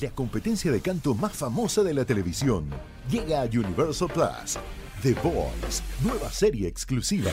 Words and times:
la 0.00 0.10
competencia 0.10 0.70
de 0.70 0.80
canto 0.80 1.14
más 1.14 1.32
famosa 1.32 1.82
de 1.82 1.94
la 1.94 2.04
televisión. 2.04 2.68
Llega 3.10 3.42
a 3.42 3.44
Universal 3.44 4.08
Plus. 4.12 4.58
The 5.02 5.14
Voice, 5.14 5.82
nueva 6.02 6.30
serie 6.30 6.66
exclusiva. 6.68 7.30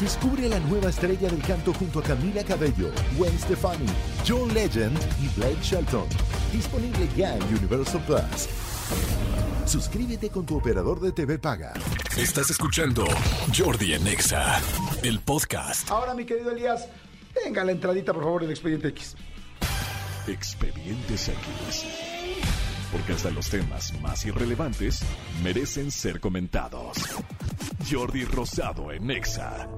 Descubre 0.00 0.46
a 0.46 0.48
la 0.48 0.58
nueva 0.60 0.88
estrella 0.88 1.28
del 1.28 1.42
canto 1.42 1.72
junto 1.74 2.00
a 2.00 2.02
Camila 2.02 2.42
Cabello, 2.42 2.90
Gwen 3.16 3.38
Stefani, 3.38 3.86
John 4.26 4.52
Legend 4.52 4.98
y 5.22 5.28
Blake 5.38 5.62
Shelton. 5.62 6.06
Disponible 6.52 7.08
ya 7.16 7.36
en 7.36 7.42
Universal 7.54 8.02
Plus. 8.06 8.48
Suscríbete 9.66 10.30
con 10.30 10.44
tu 10.44 10.56
operador 10.56 11.00
de 11.00 11.12
TV 11.12 11.38
Paga. 11.38 11.74
Estás 12.16 12.50
escuchando 12.50 13.04
Jordi 13.56 13.94
en 13.94 14.06
Exa, 14.06 14.60
el 15.02 15.20
podcast. 15.20 15.90
Ahora, 15.90 16.14
mi 16.14 16.24
querido 16.24 16.50
Elías, 16.50 16.88
venga 17.44 17.62
la 17.62 17.72
entradita, 17.72 18.12
por 18.12 18.24
favor, 18.24 18.42
del 18.42 18.50
expediente 18.50 18.88
X. 18.88 19.16
Expedientes 20.28 21.28
X. 21.28 21.84
Porque 22.92 23.12
hasta 23.12 23.30
los 23.30 23.50
temas 23.50 23.92
más 24.00 24.24
irrelevantes 24.24 25.02
merecen 25.42 25.90
ser 25.90 26.20
comentados. 26.20 26.96
Jordi 27.90 28.24
Rosado 28.24 28.92
en 28.92 29.10
Exa. 29.10 29.68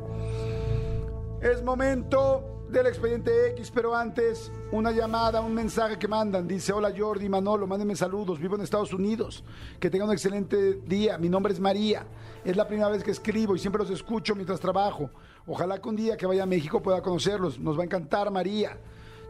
Es 1.40 1.62
momento 1.62 2.66
del 2.68 2.86
expediente 2.88 3.52
X, 3.52 3.70
pero 3.74 3.94
antes, 3.94 4.52
una 4.72 4.90
llamada, 4.90 5.40
un 5.40 5.54
mensaje 5.54 5.98
que 5.98 6.08
mandan. 6.08 6.46
Dice: 6.46 6.74
Hola 6.74 6.92
Jordi, 6.94 7.26
Manolo, 7.28 7.66
mándenme 7.66 7.96
saludos. 7.96 8.38
Vivo 8.38 8.56
en 8.56 8.62
Estados 8.62 8.92
Unidos. 8.92 9.44
Que 9.80 9.88
tengan 9.88 10.08
un 10.08 10.14
excelente 10.14 10.74
día. 10.84 11.16
Mi 11.16 11.30
nombre 11.30 11.54
es 11.54 11.60
María. 11.60 12.06
Es 12.44 12.54
la 12.54 12.68
primera 12.68 12.90
vez 12.90 13.02
que 13.02 13.12
escribo 13.12 13.56
y 13.56 13.58
siempre 13.58 13.80
los 13.80 13.90
escucho 13.90 14.34
mientras 14.34 14.60
trabajo. 14.60 15.08
Ojalá 15.46 15.80
que 15.80 15.88
un 15.88 15.96
día 15.96 16.18
que 16.18 16.26
vaya 16.26 16.42
a 16.42 16.46
México 16.46 16.82
pueda 16.82 17.00
conocerlos. 17.00 17.58
Nos 17.58 17.78
va 17.78 17.82
a 17.82 17.86
encantar, 17.86 18.30
María. 18.30 18.78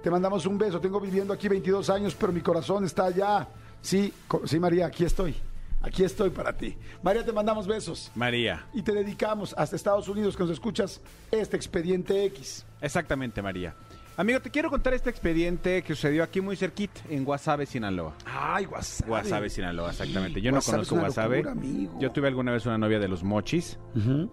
Te 0.05 0.11
mandamos 0.11 0.45
un 0.45 0.59
beso. 0.59 0.79
Tengo 0.79 1.01
viviendo 1.01 1.33
aquí 1.33 1.49
22 1.49 1.89
años, 1.89 2.15
pero 2.15 2.31
mi 2.31 2.43
corazón 2.43 2.85
está 2.85 3.07
allá. 3.07 3.49
Sí, 3.81 4.13
sí, 4.45 4.61
María, 4.61 4.85
aquí 4.85 5.03
estoy. 5.03 5.35
Aquí 5.81 6.05
estoy 6.05 6.29
para 6.29 6.53
ti. 6.53 6.77
María, 7.03 7.25
te 7.25 7.33
mandamos 7.33 7.67
besos. 7.67 8.13
María. 8.15 8.67
Y 8.75 8.83
te 8.83 8.93
dedicamos 8.93 9.55
hasta 9.57 9.77
Estados 9.77 10.07
Unidos 10.07 10.37
que 10.37 10.43
nos 10.43 10.53
escuchas 10.53 11.01
este 11.31 11.57
expediente 11.57 12.23
X. 12.27 12.67
Exactamente, 12.83 13.41
María. 13.41 13.75
Amigo, 14.17 14.39
te 14.39 14.49
quiero 14.51 14.71
contar 14.71 14.95
este 14.95 15.11
expediente 15.11 15.83
que 15.83 15.95
sucedió 15.97 16.23
aquí 16.23 16.41
muy 16.41 16.55
cerquita, 16.55 17.01
en 17.09 17.25
Guasave, 17.25 17.67
Sinaloa. 17.67 18.15
Ay, 18.25 18.65
Guasave. 18.65 19.09
Guasave, 19.09 19.51
Sinaloa, 19.51 19.91
exactamente. 19.91 20.41
Yo 20.41 20.53
no 20.53 20.59
Guasave 20.59 20.77
conozco 20.77 20.97
Guasave. 21.01 21.37
locura, 21.39 21.53
amigo. 21.53 21.99
Yo 22.01 22.13
tuve 22.13 22.29
alguna 22.29 22.53
vez 22.53 22.65
una 22.65 22.79
novia 22.79 23.01
de 23.01 23.09
los 23.09 23.25
mochis, 23.25 23.77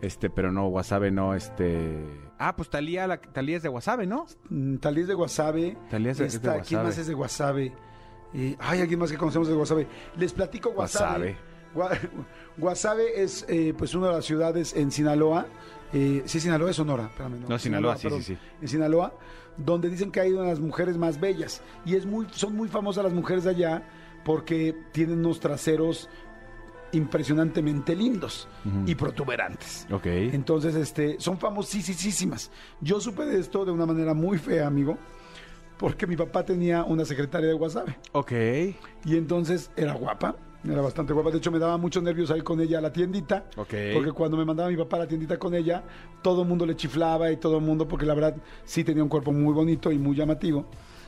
este, 0.01 0.29
pero 0.29 0.51
no, 0.51 0.67
Guasave 0.67 1.09
no, 1.09 1.33
este... 1.33 1.97
Ah, 2.37 2.55
pues 2.55 2.69
Talía, 2.69 3.07
la, 3.07 3.19
Talía 3.19 3.57
es 3.57 3.63
de 3.63 3.69
Guasave, 3.69 4.05
¿no? 4.05 4.27
Mm, 4.49 4.75
Talía 4.77 5.01
es 5.01 5.07
de 5.07 5.13
Guasave. 5.15 5.77
Talía 5.89 6.11
es 6.11 6.17
de- 6.19 6.25
es 6.27 6.31
de 6.33 6.37
Está- 6.37 6.51
¿Quién 6.61 6.79
Guasave. 6.81 6.83
más 6.83 6.97
es 6.99 7.07
de 7.07 7.13
Guasave? 7.15 7.73
Eh, 8.35 8.55
ay, 8.59 8.81
alguien 8.81 8.99
más 8.99 9.11
que 9.11 9.17
conocemos 9.17 9.47
de 9.47 9.55
Guasave. 9.55 9.87
Les 10.15 10.31
platico 10.31 10.71
Guasave. 10.73 11.33
Gua- 11.33 11.50
Guasave 12.57 13.21
es 13.21 13.45
eh, 13.47 13.73
pues 13.77 13.93
una 13.95 14.07
de 14.07 14.13
las 14.13 14.25
ciudades 14.25 14.75
en 14.75 14.91
Sinaloa. 14.91 15.47
Eh, 15.93 16.23
sí, 16.25 16.39
Sinaloa 16.39 16.69
es 16.69 16.75
Sonora. 16.75 17.05
Espérame, 17.05 17.39
No, 17.47 17.57
Sinaloa, 17.59 17.97
sí, 17.97 18.03
perdón. 18.03 18.23
sí, 18.23 18.35
sí. 18.35 18.41
En 18.61 18.67
Sinaloa, 18.67 19.13
donde 19.57 19.89
dicen 19.89 20.11
que 20.11 20.21
hay 20.21 20.31
una 20.31 20.43
de 20.43 20.47
las 20.49 20.59
mujeres 20.59 20.97
más 20.97 21.19
bellas. 21.19 21.61
Y 21.85 21.95
es 21.95 22.05
muy, 22.05 22.27
son 22.31 22.55
muy 22.55 22.67
famosas 22.69 23.03
las 23.03 23.13
mujeres 23.13 23.43
de 23.43 23.49
allá 23.51 23.83
porque 24.23 24.75
tienen 24.91 25.19
unos 25.19 25.39
traseros 25.39 26.09
impresionantemente 26.93 27.95
lindos 27.95 28.47
y 28.85 28.95
protuberantes. 28.95 29.87
Ok. 29.91 30.05
Entonces, 30.07 30.75
este, 30.75 31.15
son 31.19 31.37
famosísimas. 31.39 32.51
Yo 32.81 32.99
supe 32.99 33.25
de 33.25 33.39
esto 33.39 33.63
de 33.65 33.71
una 33.71 33.85
manera 33.85 34.13
muy 34.13 34.37
fea, 34.37 34.67
amigo, 34.67 34.97
porque 35.77 36.05
mi 36.05 36.17
papá 36.17 36.43
tenía 36.43 36.83
una 36.83 37.05
secretaria 37.05 37.47
de 37.47 37.53
Guasave. 37.53 37.97
Ok. 38.11 38.31
Y 39.05 39.15
entonces 39.17 39.71
era 39.77 39.93
guapa, 39.93 40.35
era 40.63 40.81
bastante 40.81 41.13
guapa. 41.13 41.31
De 41.31 41.37
hecho, 41.37 41.51
me 41.51 41.59
daba 41.59 41.77
muchos 41.77 42.03
nervios 42.03 42.29
ir 42.35 42.43
con 42.43 42.59
ella 42.61 42.77
a 42.77 42.81
la 42.81 42.93
tiendita. 42.93 43.45
Ok. 43.55 43.73
Porque 43.93 44.11
cuando 44.11 44.37
me 44.37 44.45
mandaba 44.45 44.69
mi 44.69 44.77
papá 44.77 44.97
a 44.97 44.99
la 44.99 45.07
tiendita 45.07 45.37
con 45.37 45.55
ella, 45.55 45.83
todo 46.21 46.43
el 46.43 46.47
mundo 46.47 46.65
le 46.65 46.75
chiflaba 46.75 47.31
y 47.31 47.37
todo 47.37 47.57
el 47.57 47.63
mundo, 47.63 47.87
porque 47.87 48.05
la 48.05 48.13
verdad 48.13 48.35
sí 48.63 48.83
tenía 48.83 49.03
un 49.03 49.09
cuerpo 49.09 49.31
muy 49.31 49.53
bonito 49.53 49.91
y 49.91 49.97
muy 49.97 50.15
llamativo. 50.15 50.65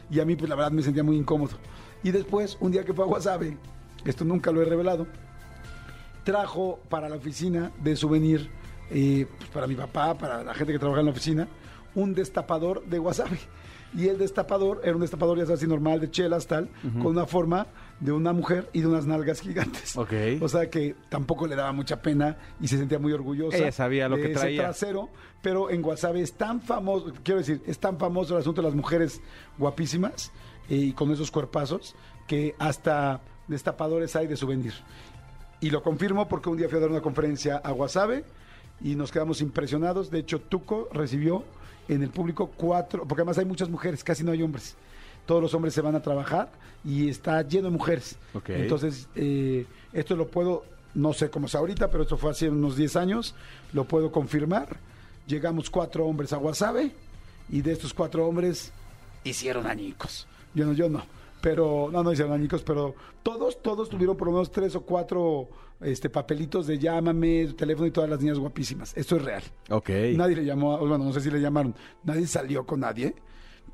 Y 0.10 0.20
a 0.20 0.26
mí, 0.26 0.36
pues 0.36 0.50
la 0.50 0.56
verdad, 0.56 0.72
me 0.72 0.82
sentía 0.82 1.04
muy 1.04 1.18
incómodo. 1.18 1.58
Y 2.04 2.12
después, 2.12 2.58
un 2.60 2.72
día 2.72 2.84
que 2.84 2.94
fue 2.94 3.06
a 3.06 3.08
Guasave, 3.08 3.58
esto 4.06 4.26
nunca 4.26 4.52
lo 4.52 4.62
he 4.62 4.66
revelado, 4.66 5.08
trajo 6.24 6.80
para 6.90 7.10
la 7.10 7.16
oficina 7.16 7.72
de 7.82 7.96
souvenir, 7.96 8.50
eh, 8.90 9.28
pues, 9.38 9.50
para 9.50 9.68
mi 9.68 9.76
papá, 9.76 10.18
para 10.18 10.44
la 10.44 10.54
gente 10.54 10.74
que 10.74 10.80
trabaja 10.80 11.00
en 11.00 11.06
la 11.06 11.12
oficina, 11.12 11.48
un 11.96 12.14
destapador 12.14 12.84
de 12.86 13.00
wasabi. 13.00 13.40
Y 13.96 14.08
el 14.08 14.18
destapador 14.18 14.82
era 14.84 14.96
un 14.96 15.02
destapador, 15.02 15.38
ya 15.38 15.46
sabes, 15.46 15.60
así 15.60 15.68
normal, 15.68 16.00
de 16.00 16.10
chelas, 16.10 16.48
tal, 16.48 16.68
con 16.82 17.08
una 17.08 17.28
forma 17.28 17.68
de 18.04 18.12
una 18.12 18.34
mujer 18.34 18.70
y 18.74 18.82
de 18.82 18.88
unas 18.88 19.06
nalgas 19.06 19.40
gigantes. 19.40 19.96
Ok. 19.96 20.12
O 20.42 20.50
sea 20.50 20.70
que 20.70 20.94
tampoco 21.08 21.48
le 21.48 21.56
daba 21.56 21.72
mucha 21.72 22.02
pena 22.02 22.38
y 22.60 22.68
se 22.68 22.78
sentía 22.78 23.00
muy 23.00 23.14
orgullosa. 23.14 23.56
Ella 23.56 23.72
sabía 23.72 24.10
lo 24.10 24.18
de 24.18 24.24
que 24.24 24.32
ese 24.32 24.40
traía. 24.42 24.62
trasero, 24.64 25.10
pero 25.42 25.70
en 25.70 25.82
Guasave 25.82 26.22
es 26.22 26.34
tan 26.34 26.62
famoso, 26.62 27.14
quiero 27.24 27.40
decir, 27.40 27.62
es 27.66 27.80
tan 27.80 27.98
famoso 27.98 28.36
el 28.36 28.42
asunto 28.42 28.62
de 28.62 28.68
las 28.68 28.76
mujeres 28.76 29.22
guapísimas 29.58 30.34
eh, 30.70 30.76
y 30.76 30.92
con 30.92 31.12
esos 31.12 31.32
cuerpazos 31.32 31.96
que 32.28 32.56
hasta 32.60 33.22
destapadores 33.48 34.18
hay 34.18 34.28
de 34.28 34.36
souvenir. 34.36 34.74
Y 35.62 35.70
lo 35.70 35.82
confirmo 35.82 36.28
porque 36.28 36.50
un 36.50 36.58
día 36.58 36.68
fui 36.68 36.80
a 36.80 36.82
dar 36.82 36.90
una 36.90 37.02
conferencia 37.02 37.56
a 37.56 37.72
Guasave 37.72 38.26
y 38.82 38.96
nos 38.96 39.14
quedamos 39.14 39.40
impresionados. 39.40 40.12
De 40.12 40.20
hecho, 40.20 40.42
Tuco 40.42 40.90
recibió 40.92 41.46
en 41.88 42.04
el 42.04 42.10
público 42.10 42.52
cuatro, 42.58 43.06
porque 43.08 43.22
además 43.22 43.38
hay 43.38 43.46
muchas 43.46 43.70
mujeres, 43.70 44.04
casi 44.04 44.26
no 44.26 44.34
hay 44.34 44.42
hombres. 44.42 44.76
Todos 45.26 45.42
los 45.42 45.54
hombres 45.54 45.74
se 45.74 45.82
van 45.82 45.96
a 45.96 46.02
trabajar 46.02 46.52
y 46.84 47.10
está 47.10 47.42
lleno 47.44 47.66
de 47.70 47.72
mujeres. 47.78 48.18
Ok. 48.34 48.50
Entonces, 48.50 49.08
eh, 49.16 49.66
esto 49.94 50.16
lo 50.16 50.28
puedo, 50.28 50.66
no 50.94 51.14
sé 51.14 51.30
cómo 51.30 51.46
es 51.48 51.56
ahorita, 51.56 51.90
pero 51.90 52.04
esto 52.04 52.18
fue 52.18 52.32
hace 52.32 52.50
unos 52.50 52.76
10 52.76 52.96
años, 52.98 53.36
lo 53.72 53.86
puedo 53.86 54.12
confirmar. 54.12 54.78
Llegamos 55.28 55.70
cuatro 55.70 56.06
hombres 56.06 56.34
a 56.34 56.38
Guasave 56.38 56.92
y 57.50 57.62
de 57.62 57.72
estos 57.72 57.94
cuatro 57.94 58.28
hombres 58.28 58.74
hicieron 59.24 59.68
añicos. 59.68 60.28
Yo 60.54 60.66
no, 60.66 60.74
yo 60.74 60.90
no. 60.90 61.04
Pero, 61.42 61.90
no, 61.92 62.04
no 62.04 62.12
hicieron 62.14 62.34
añicos, 62.34 62.64
pero 62.64 62.96
todos, 63.22 63.62
todos 63.62 63.90
tuvieron 63.90 64.16
por 64.16 64.28
lo 64.28 64.34
menos 64.34 64.52
tres 64.52 64.76
o 64.76 64.82
cuatro 64.82 65.50
este, 65.82 66.10
papelitos 66.10 66.68
de 66.68 66.80
llámame, 66.80 67.48
teléfono 67.58 67.86
y 67.88 67.92
todas 67.92 68.10
las 68.10 68.20
niñas 68.22 68.40
guapísimas. 68.40 68.94
Esto 68.96 69.18
es 69.18 69.24
real. 69.24 69.44
Ok. 69.70 69.90
Nadie 70.16 70.38
le 70.38 70.46
llamó, 70.46 70.76
a- 70.76 70.80
bueno, 70.80 71.00
no 71.00 71.12
sé 71.14 71.20
si 71.22 71.30
le 71.32 71.40
llamaron, 71.42 71.76
nadie 72.04 72.28
salió 72.28 72.66
con 72.66 72.80
nadie, 72.82 73.14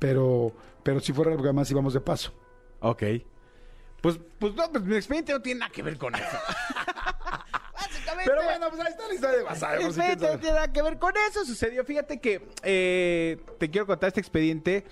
pero, 0.00 0.52
pero 0.82 0.98
si 0.98 1.12
fuera 1.12 1.30
porque 1.30 1.46
además 1.46 1.70
íbamos 1.70 1.94
de 1.94 2.00
paso. 2.00 2.32
Ok. 2.80 3.02
Pues, 4.00 4.18
pues 4.38 4.54
no, 4.54 4.72
pues 4.72 4.82
mi 4.82 4.96
expediente 4.96 5.32
no 5.32 5.42
tiene 5.42 5.60
nada 5.60 5.70
que 5.70 5.82
ver 5.82 5.98
con 5.98 6.14
eso. 6.14 6.24
Básicamente. 7.74 8.30
Pero 8.30 8.44
bueno, 8.44 8.68
pues 8.70 8.80
ahí 8.80 8.92
está 8.92 9.06
la 9.06 9.14
historia 9.14 9.38
de 9.38 9.44
por 9.44 9.56
si 9.56 9.84
Expediente 9.84 10.26
no 10.26 10.38
tiene 10.38 10.54
nada 10.54 10.72
que 10.72 10.82
ver 10.82 10.98
con 10.98 11.12
eso. 11.28 11.44
Sucedió. 11.44 11.84
Fíjate 11.84 12.20
que 12.20 12.48
eh, 12.62 13.38
te 13.58 13.70
quiero 13.70 13.86
contar 13.86 14.08
este 14.08 14.20
expediente. 14.20 14.84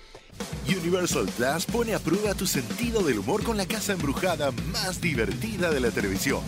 Universal 0.67 1.27
Plus 1.35 1.65
pone 1.65 1.95
a 1.95 1.99
prueba 1.99 2.33
tu 2.35 2.45
sentido 2.45 3.01
del 3.01 3.19
humor 3.19 3.43
con 3.43 3.57
la 3.57 3.65
casa 3.65 3.93
embrujada 3.93 4.51
más 4.71 5.01
divertida 5.01 5.71
de 5.71 5.79
la 5.79 5.91
televisión, 5.91 6.41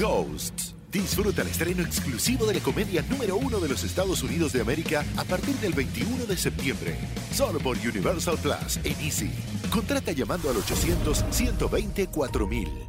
Ghosts. 0.00 0.75
Disfruta 0.96 1.42
el 1.42 1.48
estreno 1.48 1.82
exclusivo 1.82 2.46
de 2.46 2.54
la 2.54 2.60
comedia 2.60 3.04
número 3.10 3.36
uno 3.36 3.60
de 3.60 3.68
los 3.68 3.84
Estados 3.84 4.22
Unidos 4.22 4.54
de 4.54 4.62
América 4.62 5.04
a 5.18 5.24
partir 5.24 5.54
del 5.56 5.74
21 5.74 6.24
de 6.24 6.38
septiembre. 6.38 6.96
Solo 7.32 7.58
por 7.58 7.76
Universal 7.76 8.38
Plus 8.38 8.78
en 8.78 8.98
Easy. 9.04 9.30
Contrata 9.70 10.12
llamando 10.12 10.48
al 10.48 10.56
800-120-4000. 10.56 12.88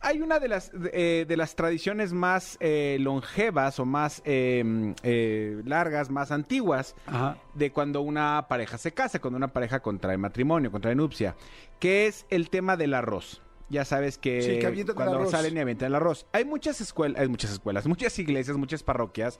Hay 0.00 0.22
una 0.22 0.38
de 0.38 0.48
las, 0.48 0.72
eh, 0.94 1.26
de 1.28 1.36
las 1.36 1.54
tradiciones 1.56 2.14
más 2.14 2.56
eh, 2.58 2.96
longevas 2.98 3.78
o 3.80 3.84
más 3.84 4.22
eh, 4.24 4.94
eh, 5.02 5.60
largas, 5.66 6.08
más 6.08 6.30
antiguas, 6.30 6.94
Ajá. 7.04 7.36
de 7.52 7.70
cuando 7.70 8.00
una 8.00 8.46
pareja 8.48 8.78
se 8.78 8.92
casa, 8.92 9.20
cuando 9.20 9.36
una 9.36 9.52
pareja 9.52 9.80
contrae 9.80 10.16
matrimonio, 10.16 10.72
contrae 10.72 10.94
nupcia, 10.94 11.36
que 11.78 12.06
es 12.06 12.24
el 12.30 12.48
tema 12.48 12.78
del 12.78 12.94
arroz. 12.94 13.42
Ya 13.70 13.84
sabes 13.84 14.18
que, 14.18 14.42
Sí, 14.42 14.84
cuando 14.94 15.26
salen 15.30 15.56
y 15.56 15.60
avientan 15.60 15.86
el 15.88 15.94
arroz. 15.94 16.26
Hay 16.32 16.44
muchas 16.44 16.80
escuelas, 16.80 17.20
hay 17.22 17.28
muchas 17.28 17.52
escuelas, 17.52 17.86
muchas 17.86 18.18
iglesias, 18.18 18.56
muchas 18.56 18.82
parroquias 18.82 19.38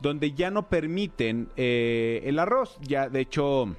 donde 0.00 0.32
ya 0.32 0.50
no 0.50 0.68
permiten 0.68 1.48
eh, 1.56 2.20
el 2.24 2.38
arroz. 2.38 2.78
Ya, 2.82 3.08
de 3.08 3.20
hecho, 3.20 3.74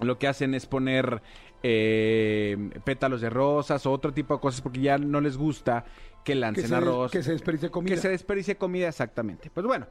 lo 0.00 0.18
que 0.18 0.28
hacen 0.28 0.54
es 0.54 0.66
poner 0.66 1.22
eh, 1.62 2.70
pétalos 2.84 3.20
de 3.22 3.30
rosas 3.30 3.86
o 3.86 3.92
otro 3.92 4.12
tipo 4.12 4.34
de 4.34 4.40
cosas 4.40 4.60
porque 4.60 4.80
ya 4.80 4.98
no 4.98 5.20
les 5.20 5.36
gusta 5.38 5.84
que 6.22 6.32
Que 6.32 6.34
lancen 6.36 6.68
se, 6.68 6.74
arroz. 6.74 7.10
que 7.10 7.22
se 7.22 7.32
desperdicie 7.32 7.70
comida. 7.70 7.94
Que 7.94 8.00
se 8.00 8.08
desperdicie 8.08 8.56
comida, 8.56 8.88
exactamente. 8.88 9.50
Pues 9.50 9.66
bueno, 9.66 9.86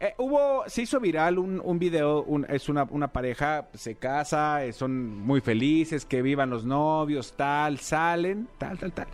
eh, 0.00 0.14
hubo, 0.18 0.64
se 0.68 0.82
hizo 0.82 1.00
viral 1.00 1.38
un, 1.38 1.60
un 1.62 1.78
video, 1.78 2.24
es 2.48 2.68
una, 2.68 2.84
una 2.84 3.08
pareja, 3.08 3.68
se 3.74 3.96
casa, 3.96 4.64
eh, 4.64 4.72
son 4.72 5.18
muy 5.18 5.40
felices, 5.40 6.04
que 6.04 6.22
vivan 6.22 6.50
los 6.50 6.64
novios, 6.64 7.34
tal, 7.36 7.78
salen, 7.80 8.48
tal, 8.58 8.78
tal, 8.78 8.92
tal. 8.92 9.08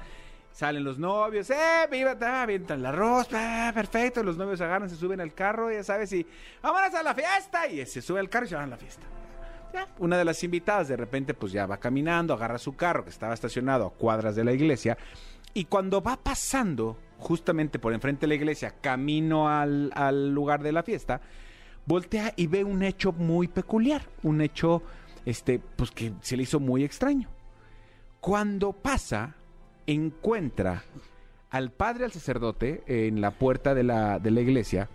Salen 0.52 0.84
los 0.84 0.98
novios, 0.98 1.50
eh, 1.50 1.88
viva, 1.90 2.16
ta, 2.16 2.42
avientan 2.42 2.80
el 2.80 2.86
arroz, 2.86 3.26
pa, 3.28 3.72
perfecto, 3.74 4.22
los 4.22 4.36
novios 4.36 4.60
agarran, 4.60 4.88
se 4.88 4.96
suben 4.96 5.20
al 5.20 5.34
carro, 5.34 5.72
ya 5.72 5.82
sabes, 5.82 6.12
y 6.12 6.26
vámonos 6.62 6.94
a 6.94 7.02
la 7.02 7.14
fiesta, 7.14 7.66
y 7.66 7.84
se 7.86 8.02
sube 8.02 8.20
al 8.20 8.28
carro 8.28 8.46
y 8.46 8.48
se 8.50 8.54
van 8.54 8.64
a 8.64 8.68
la 8.68 8.76
fiesta. 8.76 9.06
Una 9.98 10.16
de 10.16 10.24
las 10.24 10.44
invitadas 10.44 10.86
de 10.86 10.96
repente 10.96 11.34
pues 11.34 11.50
ya 11.50 11.66
va 11.66 11.78
caminando, 11.78 12.34
agarra 12.34 12.58
su 12.58 12.76
carro 12.76 13.02
que 13.02 13.10
estaba 13.10 13.34
estacionado 13.34 13.86
a 13.86 13.90
cuadras 13.90 14.36
de 14.36 14.44
la 14.44 14.52
iglesia 14.52 14.96
y 15.52 15.64
cuando 15.64 16.00
va 16.00 16.16
pasando 16.16 16.96
justamente 17.18 17.78
por 17.78 17.92
enfrente 17.92 18.22
de 18.22 18.28
la 18.28 18.34
iglesia, 18.34 18.74
camino 18.80 19.48
al, 19.48 19.90
al 19.94 20.30
lugar 20.32 20.62
de 20.62 20.72
la 20.72 20.82
fiesta, 20.82 21.20
voltea 21.86 22.32
y 22.36 22.46
ve 22.46 22.64
un 22.64 22.82
hecho 22.82 23.12
muy 23.12 23.48
peculiar, 23.48 24.02
un 24.22 24.40
hecho 24.40 24.82
este, 25.26 25.58
pues 25.76 25.90
que 25.90 26.12
se 26.20 26.36
le 26.36 26.42
hizo 26.44 26.60
muy 26.60 26.84
extraño. 26.84 27.28
Cuando 28.20 28.72
pasa, 28.72 29.34
encuentra 29.86 30.82
al 31.50 31.70
padre, 31.70 32.04
al 32.06 32.12
sacerdote, 32.12 32.82
en 32.86 33.20
la 33.20 33.30
puerta 33.32 33.74
de 33.74 33.84
la, 33.84 34.18
de 34.18 34.30
la 34.30 34.40
iglesia, 34.40 34.88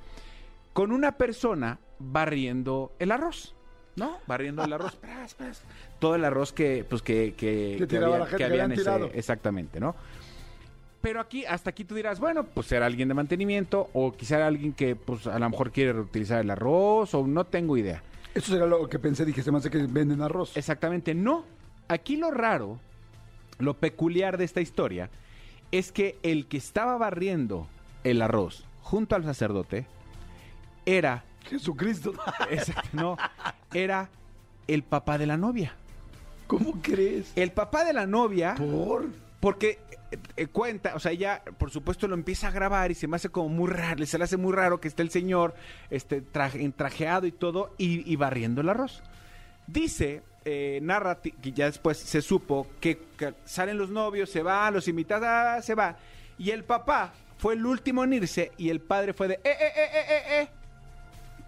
con 0.74 0.92
una 0.92 1.14
persona 1.14 1.80
barriendo 2.00 2.94
el 3.00 3.12
arroz. 3.12 3.56
¿No? 3.96 4.18
Barriendo 4.28 4.64
el 4.64 4.72
arroz. 4.74 4.98
Todo 6.00 6.16
el 6.16 6.24
arroz 6.26 6.54
que, 6.54 6.86
pues, 6.90 7.02
que, 7.02 7.34
que, 7.36 7.86
Que 7.88 7.98
habían- 7.98 8.12
la 8.20 8.26
gente, 8.26 8.38
que 8.38 8.44
habían 8.46 8.62
habían 8.72 8.78
tirado. 8.80 9.10
exactamente, 9.14 9.80
¿no? 9.80 9.96
Pero 11.02 11.22
aquí, 11.22 11.46
hasta 11.46 11.70
aquí 11.70 11.86
tú 11.86 11.96
dirás, 11.96 12.20
bueno, 12.20 12.44
pues 12.44 12.68
será 12.68 12.86
alguien 12.86 13.08
de 13.08 13.14
mantenimiento 13.14 13.90
o 13.94 14.12
quizá 14.12 14.46
alguien 14.46 14.74
que, 14.74 14.96
pues, 14.96 15.28
a 15.28 15.40
lo 15.40 15.50
mejor 15.50 15.72
quiere 15.72 15.94
reutilizar 15.94 16.42
el 16.42 16.50
arroz 16.50 17.14
o 17.14 17.26
no 17.26 17.46
tengo 17.46 17.78
idea. 17.78 18.04
Eso 18.36 18.56
era 18.56 18.66
lo 18.66 18.88
que 18.90 19.00
pensé, 19.00 19.26
dije, 19.26 19.42
se 19.42 19.52
me 19.52 19.58
hace 19.58 19.70
que 19.70 19.80
venden 19.80 20.22
arroz. 20.22 20.56
Exactamente, 20.56 21.16
no. 21.16 21.46
Aquí 21.88 22.18
lo 22.18 22.32
raro, 22.32 22.80
lo 23.60 23.76
peculiar 23.76 24.38
de 24.38 24.44
esta 24.44 24.62
historia, 24.62 25.10
es 25.72 25.92
que 25.92 26.18
el 26.22 26.48
que 26.48 26.58
estaba 26.58 26.98
barriendo 26.98 27.68
el 28.04 28.22
arroz 28.22 28.66
junto 28.82 29.16
al 29.16 29.24
sacerdote 29.24 29.88
era, 30.86 31.24
Jesucristo. 31.46 32.14
exacto, 32.52 32.90
no, 32.94 33.18
era 33.74 34.10
el 34.68 34.84
papá 34.84 35.18
de 35.18 35.28
la 35.28 35.38
novia. 35.38 35.76
¿Cómo 36.48 36.82
crees? 36.82 37.32
El 37.36 37.52
papá 37.52 37.86
de 37.86 37.94
la 37.94 38.08
novia, 38.08 38.56
¿Por? 38.56 39.08
porque 39.40 39.80
eh, 40.12 40.18
eh, 40.38 40.48
cuenta, 40.48 40.96
o 40.96 41.00
sea, 41.00 41.12
ella 41.12 41.42
por 41.58 41.72
supuesto 41.72 42.08
lo 42.08 42.16
empieza 42.16 42.48
a 42.48 42.52
grabar 42.52 42.92
y 42.92 42.96
se 42.96 43.08
me 43.08 43.16
hace 43.16 43.30
como 43.30 43.50
muy 43.50 43.70
raro, 43.70 44.06
se 44.06 44.18
le 44.18 44.24
hace 44.24 44.38
muy 44.38 44.54
raro 44.54 44.80
que 44.80 44.88
esté 44.88 45.02
el 45.04 45.10
señor 45.10 45.54
este, 45.90 46.22
traje, 46.22 46.62
entrajeado 46.64 47.28
y 47.28 47.32
todo 47.32 47.74
y, 47.78 48.16
barriendo 48.16 48.62
el 48.62 48.70
arroz. 48.70 49.04
Dice, 49.68 50.24
eh, 50.46 50.80
narra, 50.82 51.22
que 51.22 51.52
ya 51.52 51.66
después 51.66 51.98
se 51.98 52.22
supo 52.22 52.68
que, 52.80 53.00
salen 53.46 53.78
los 53.78 53.90
novios, 53.90 54.30
se 54.30 54.42
van, 54.42 54.74
los 54.74 54.88
invitados, 54.88 55.28
ah, 55.28 55.62
se 55.62 55.76
va. 55.76 55.98
Y 56.38 56.52
el 56.52 56.64
papá 56.64 57.14
fue 57.40 57.54
el 57.54 57.66
último 57.66 58.04
en 58.04 58.14
irse 58.14 58.52
y 58.58 58.70
el 58.70 58.82
padre 58.82 59.14
fue 59.14 59.30
de, 59.30 59.36
eh, 59.36 59.40
eh, 59.46 59.56
eh, 59.60 59.72
eh, 59.76 59.90
eh, 59.94 60.06
eh. 60.10 60.19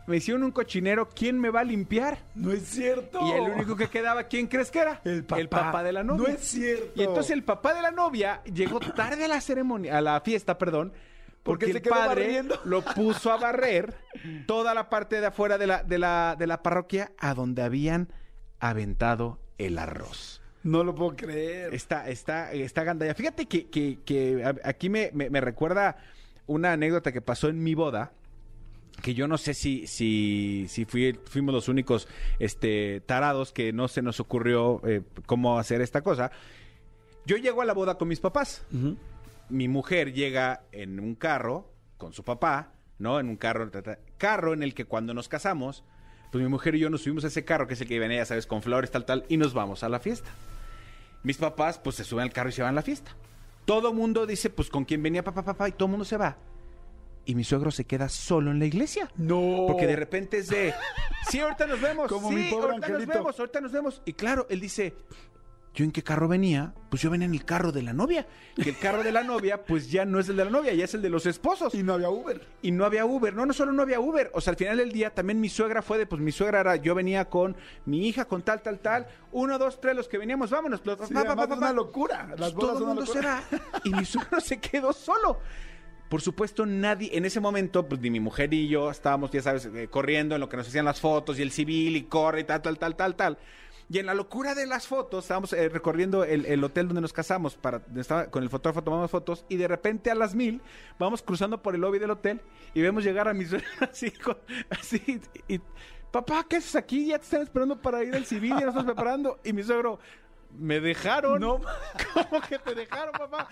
Me 0.07 0.17
hicieron 0.17 0.43
un 0.43 0.51
cochinero, 0.51 1.07
¿quién 1.09 1.39
me 1.39 1.49
va 1.49 1.61
a 1.61 1.63
limpiar? 1.63 2.17
No 2.35 2.51
es 2.51 2.63
cierto. 2.67 3.19
Y 3.25 3.31
el 3.31 3.51
único 3.51 3.75
que 3.75 3.87
quedaba, 3.87 4.23
¿quién 4.23 4.47
crees 4.47 4.71
que 4.71 4.79
era? 4.79 4.99
El 5.05 5.23
papá. 5.25 5.83
de 5.83 5.91
la 5.93 6.03
novia. 6.03 6.27
No 6.27 6.33
es 6.33 6.41
cierto. 6.41 6.91
Y 6.95 7.03
entonces 7.03 7.31
el 7.31 7.43
papá 7.43 7.73
de 7.73 7.81
la 7.81 7.91
novia 7.91 8.41
llegó 8.45 8.79
tarde 8.79 9.25
a 9.25 9.27
la 9.27 9.39
ceremonia, 9.41 9.97
a 9.97 10.01
la 10.01 10.19
fiesta, 10.21 10.57
perdón, 10.57 10.91
Porque 11.43 11.65
el 11.65 11.81
padre 11.81 12.23
barriendo. 12.23 12.59
lo 12.65 12.81
puso 12.95 13.31
a 13.31 13.37
barrer 13.37 13.93
toda 14.47 14.73
la 14.73 14.89
parte 14.89 15.21
de 15.21 15.27
afuera 15.27 15.57
de 15.57 15.67
la, 15.67 15.83
de 15.83 15.97
la, 15.99 16.35
de 16.37 16.47
la 16.47 16.61
parroquia 16.63 17.11
a 17.19 17.33
donde 17.33 17.61
habían 17.61 18.09
aventado 18.59 19.39
el 19.57 19.77
arroz. 19.77 20.41
No 20.63 20.83
lo 20.83 20.93
puedo 20.93 21.15
creer. 21.15 21.73
Está, 21.73 22.07
está, 22.09 22.51
está 22.51 22.83
gandalla. 22.83 23.15
Fíjate 23.15 23.45
que, 23.47 23.69
que- 23.69 23.99
que 24.05 24.43
aquí 24.63 24.89
me, 24.89 25.09
me- 25.13 25.29
me 25.29 25.41
recuerda 25.41 25.97
una 26.45 26.73
anécdota 26.73 27.11
que 27.11 27.21
pasó 27.21 27.47
en 27.47 27.63
mi 27.63 27.73
boda. 27.75 28.11
Que 29.01 29.13
yo 29.13 29.27
no 29.27 29.37
sé 29.37 29.53
si, 29.53 29.87
si, 29.87 30.65
si 30.69 30.85
fui- 30.85 31.19
fuimos 31.25 31.53
los 31.53 31.67
únicos 31.67 32.07
este, 32.39 33.01
tarados 33.01 33.51
que 33.51 33.73
no 33.73 33.87
se 33.87 34.01
nos 34.01 34.19
ocurrió 34.19 34.81
eh, 34.87 35.01
cómo 35.25 35.57
hacer 35.59 35.81
esta 35.81 36.01
cosa. 36.01 36.31
Yo 37.25 37.37
llego 37.37 37.61
a 37.61 37.65
la 37.65 37.73
boda 37.73 37.97
con 37.97 38.07
mis 38.07 38.19
papás. 38.19 38.63
Mi 39.49 39.67
mujer 39.67 40.13
llega 40.13 40.63
en 40.71 40.99
un 40.99 41.15
carro 41.15 41.71
con 41.97 42.13
su 42.13 42.23
papá, 42.23 42.73
¿no? 42.99 43.19
En 43.19 43.27
un 43.29 43.35
carro, 43.37 43.69
carro 44.17 44.53
en 44.53 44.63
el 44.63 44.73
que 44.73 44.85
cuando 44.85 45.13
nos 45.13 45.27
casamos, 45.29 45.83
pues 46.31 46.43
mi 46.43 46.49
mujer 46.49 46.75
y 46.75 46.79
yo 46.79 46.89
nos 46.89 47.01
subimos 47.01 47.23
a 47.25 47.27
ese 47.27 47.43
carro, 47.43 47.67
que 47.67 47.73
es 47.73 47.81
el 47.81 47.87
que 47.87 47.99
venía, 47.99 48.17
ya 48.19 48.25
sabes, 48.25 48.47
con 48.47 48.61
flores, 48.61 48.89
tal, 48.91 49.05
tal, 49.05 49.25
y 49.27 49.37
nos 49.37 49.53
vamos 49.53 49.83
a 49.83 49.89
la 49.89 49.99
fiesta. 49.99 50.29
Mis 51.23 51.37
papás, 51.37 51.77
pues 51.79 51.95
se 51.97 52.03
suben 52.03 52.23
al 52.23 52.31
carro 52.33 52.49
y 52.49 52.53
se 52.53 52.61
van 52.61 52.71
a 52.71 52.75
la 52.75 52.81
fiesta. 52.81 53.15
Todo 53.65 53.93
mundo 53.93 54.25
dice, 54.25 54.49
pues 54.49 54.69
con 54.69 54.85
quién 54.85 55.03
venía 55.03 55.23
papá, 55.23 55.43
papá, 55.43 55.69
y 55.69 55.73
todo 55.73 55.87
mundo 55.89 56.05
se 56.05 56.17
va. 56.17 56.37
Y 57.25 57.35
mi 57.35 57.43
suegro 57.43 57.69
se 57.71 57.85
queda 57.85 58.09
solo 58.09 58.51
en 58.51 58.59
la 58.59 58.65
iglesia. 58.65 59.09
No. 59.15 59.65
Porque 59.67 59.85
de 59.87 59.95
repente 59.95 60.39
es 60.39 60.47
de, 60.49 60.73
sí, 61.29 61.39
ahorita 61.39 61.67
nos 61.67 61.79
vemos. 61.79 62.07
Como 62.09 62.29
sí, 62.29 62.35
mi 62.35 62.49
pobre 62.49 62.71
ahorita 62.71 62.87
angelito. 62.87 63.07
nos 63.13 63.15
vemos, 63.17 63.39
ahorita 63.39 63.61
nos 63.61 63.71
vemos. 63.71 64.01
Y 64.05 64.13
claro, 64.13 64.47
él 64.49 64.59
dice, 64.59 64.95
¿yo 65.75 65.85
en 65.85 65.91
qué 65.91 66.01
carro 66.03 66.27
venía? 66.27 66.73
Pues 66.89 67.03
yo 67.03 67.11
venía 67.11 67.27
en 67.27 67.33
el 67.35 67.45
carro 67.45 67.71
de 67.71 67.83
la 67.83 67.93
novia. 67.93 68.25
Que 68.55 68.71
el 68.71 68.77
carro 68.79 69.03
de 69.03 69.11
la 69.11 69.23
novia, 69.23 69.63
pues 69.63 69.91
ya 69.91 70.03
no 70.03 70.19
es 70.19 70.27
el 70.29 70.35
de 70.35 70.45
la 70.45 70.51
novia, 70.51 70.73
ya 70.73 70.83
es 70.85 70.93
el 70.95 71.01
de 71.03 71.09
los 71.09 71.27
esposos. 71.27 71.75
Y 71.75 71.83
no 71.83 71.93
había 71.93 72.09
Uber. 72.09 72.41
Y 72.63 72.71
no 72.71 72.85
había 72.85 73.05
Uber. 73.05 73.35
No, 73.35 73.45
no 73.45 73.53
solo 73.53 73.71
no 73.71 73.83
había 73.83 73.99
Uber. 73.99 74.31
O 74.33 74.41
sea, 74.41 74.51
al 74.51 74.57
final 74.57 74.77
del 74.77 74.91
día 74.91 75.13
también 75.13 75.39
mi 75.39 75.47
suegra 75.47 75.83
fue 75.83 75.99
de, 75.99 76.07
pues 76.07 76.21
mi 76.23 76.31
suegra 76.31 76.61
era, 76.61 76.75
yo 76.77 76.95
venía 76.95 77.29
con 77.29 77.55
mi 77.85 78.07
hija, 78.07 78.25
con 78.25 78.41
tal, 78.41 78.63
tal, 78.63 78.79
tal. 78.79 79.07
Uno, 79.31 79.59
dos, 79.59 79.79
tres, 79.79 79.95
los 79.95 80.07
que 80.09 80.17
veníamos, 80.17 80.49
vámonos. 80.49 80.81
Los- 80.83 81.07
Sí, 81.07 81.13
pa, 81.13 81.23
pa, 81.23 81.35
pa, 81.35 81.43
es 81.43 81.51
una 81.51 81.71
locura. 81.71 82.25
Las 82.35 82.51
Pues 82.51 82.53
bodas 82.55 82.69
todo 82.73 82.79
el 82.79 82.85
mundo 82.87 83.05
se 83.05 83.21
locura. 83.21 83.43
va. 83.53 83.81
Y 83.83 83.91
mi 83.91 84.05
suegro 84.05 84.39
se 84.41 84.59
quedó 84.59 84.91
solo. 84.91 85.37
Por 86.11 86.19
supuesto, 86.19 86.65
nadie, 86.65 87.09
en 87.13 87.23
ese 87.23 87.39
momento, 87.39 87.87
pues 87.87 88.01
ni 88.01 88.09
mi 88.09 88.19
mujer 88.19 88.53
y 88.53 88.67
yo 88.67 88.91
estábamos, 88.91 89.31
ya 89.31 89.41
sabes, 89.41 89.69
eh, 89.73 89.87
corriendo 89.89 90.35
en 90.35 90.41
lo 90.41 90.49
que 90.49 90.57
nos 90.57 90.67
hacían 90.67 90.83
las 90.83 90.99
fotos 90.99 91.39
y 91.39 91.41
el 91.41 91.51
civil 91.51 91.95
y 91.95 92.03
corre 92.03 92.41
y 92.41 92.43
tal, 92.43 92.61
tal, 92.61 92.77
tal, 92.77 92.97
tal, 92.97 93.15
tal. 93.15 93.37
Y 93.89 93.97
en 93.97 94.07
la 94.07 94.13
locura 94.13 94.53
de 94.53 94.67
las 94.67 94.87
fotos, 94.87 95.23
estábamos 95.23 95.53
eh, 95.53 95.69
recorriendo 95.69 96.25
el, 96.25 96.45
el 96.47 96.61
hotel 96.65 96.89
donde 96.89 96.99
nos 96.99 97.13
casamos, 97.13 97.55
para, 97.55 97.81
con 98.29 98.43
el 98.43 98.49
fotógrafo 98.49 98.83
tomamos 98.83 99.09
fotos, 99.09 99.45
y 99.47 99.55
de 99.55 99.69
repente 99.69 100.11
a 100.11 100.15
las 100.15 100.35
mil 100.35 100.59
vamos 100.99 101.21
cruzando 101.21 101.61
por 101.61 101.75
el 101.75 101.81
lobby 101.81 101.97
del 101.97 102.11
hotel 102.11 102.41
y 102.73 102.81
vemos 102.81 103.05
llegar 103.05 103.29
a 103.29 103.33
mi 103.33 103.45
suegra 103.45 103.69
así, 103.89 105.21
y, 105.47 105.61
papá, 106.11 106.45
¿qué 106.49 106.57
haces 106.57 106.75
aquí? 106.75 107.07
Ya 107.07 107.19
te 107.19 107.23
están 107.23 107.41
esperando 107.41 107.81
para 107.81 108.03
ir 108.03 108.13
al 108.13 108.25
civil, 108.25 108.49
ya 108.49 108.65
nos 108.65 108.75
estamos 108.75 108.85
preparando. 108.85 109.39
Y 109.45 109.53
mi 109.53 109.63
suegro, 109.63 109.99
me 110.57 110.79
dejaron. 110.79 111.39
No. 111.39 111.59
¿Cómo 112.13 112.41
que 112.41 112.59
te 112.59 112.75
dejaron, 112.75 113.13
papá? 113.13 113.47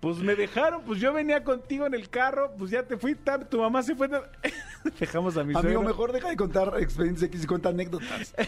Pues 0.00 0.18
me 0.18 0.34
dejaron, 0.34 0.82
pues 0.82 1.00
yo 1.00 1.12
venía 1.12 1.44
contigo 1.44 1.86
en 1.86 1.94
el 1.94 2.08
carro, 2.08 2.52
pues 2.58 2.70
ya 2.72 2.82
te 2.82 2.96
fui, 2.96 3.14
tu 3.48 3.58
mamá 3.60 3.82
se 3.82 3.94
fue. 3.94 4.08
Dejamos 4.98 5.36
a 5.36 5.44
mi 5.44 5.52
Amigo, 5.54 5.60
suegro. 5.62 5.82
mejor 5.82 6.12
deja 6.12 6.28
de 6.28 6.36
contar 6.36 6.72
experiencias 6.80 7.28
X 7.30 7.44
y 7.44 7.46
cuenta 7.46 7.68
anécdotas. 7.68 8.34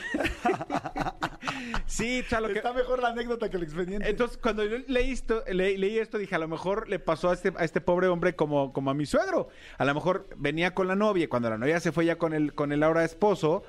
Sí, 1.86 2.22
o 2.24 2.28
sea, 2.28 2.40
lo 2.40 2.48
que... 2.48 2.54
Está 2.54 2.72
mejor 2.72 3.00
la 3.00 3.08
anécdota 3.08 3.48
que 3.50 3.56
el 3.56 3.62
expediente. 3.62 4.08
Entonces, 4.08 4.38
cuando 4.38 4.64
yo 4.64 4.78
leí 4.88 5.12
esto, 5.12 5.44
le- 5.46 5.76
leí 5.78 5.98
esto, 5.98 6.18
dije, 6.18 6.34
a 6.34 6.38
lo 6.38 6.48
mejor 6.48 6.88
le 6.88 6.98
pasó 6.98 7.30
a 7.30 7.34
este, 7.34 7.52
a 7.56 7.64
este 7.64 7.80
pobre 7.80 8.08
hombre 8.08 8.34
como, 8.34 8.72
como 8.72 8.90
a 8.90 8.94
mi 8.94 9.06
suegro. 9.06 9.48
A 9.78 9.84
lo 9.84 9.94
mejor 9.94 10.26
venía 10.36 10.74
con 10.74 10.88
la 10.88 10.96
novia, 10.96 11.28
cuando 11.28 11.50
la 11.50 11.58
novia 11.58 11.78
se 11.80 11.92
fue 11.92 12.06
ya 12.06 12.16
con 12.16 12.32
el, 12.32 12.54
con 12.54 12.72
el 12.72 12.82
ahora 12.82 13.04
esposo, 13.04 13.62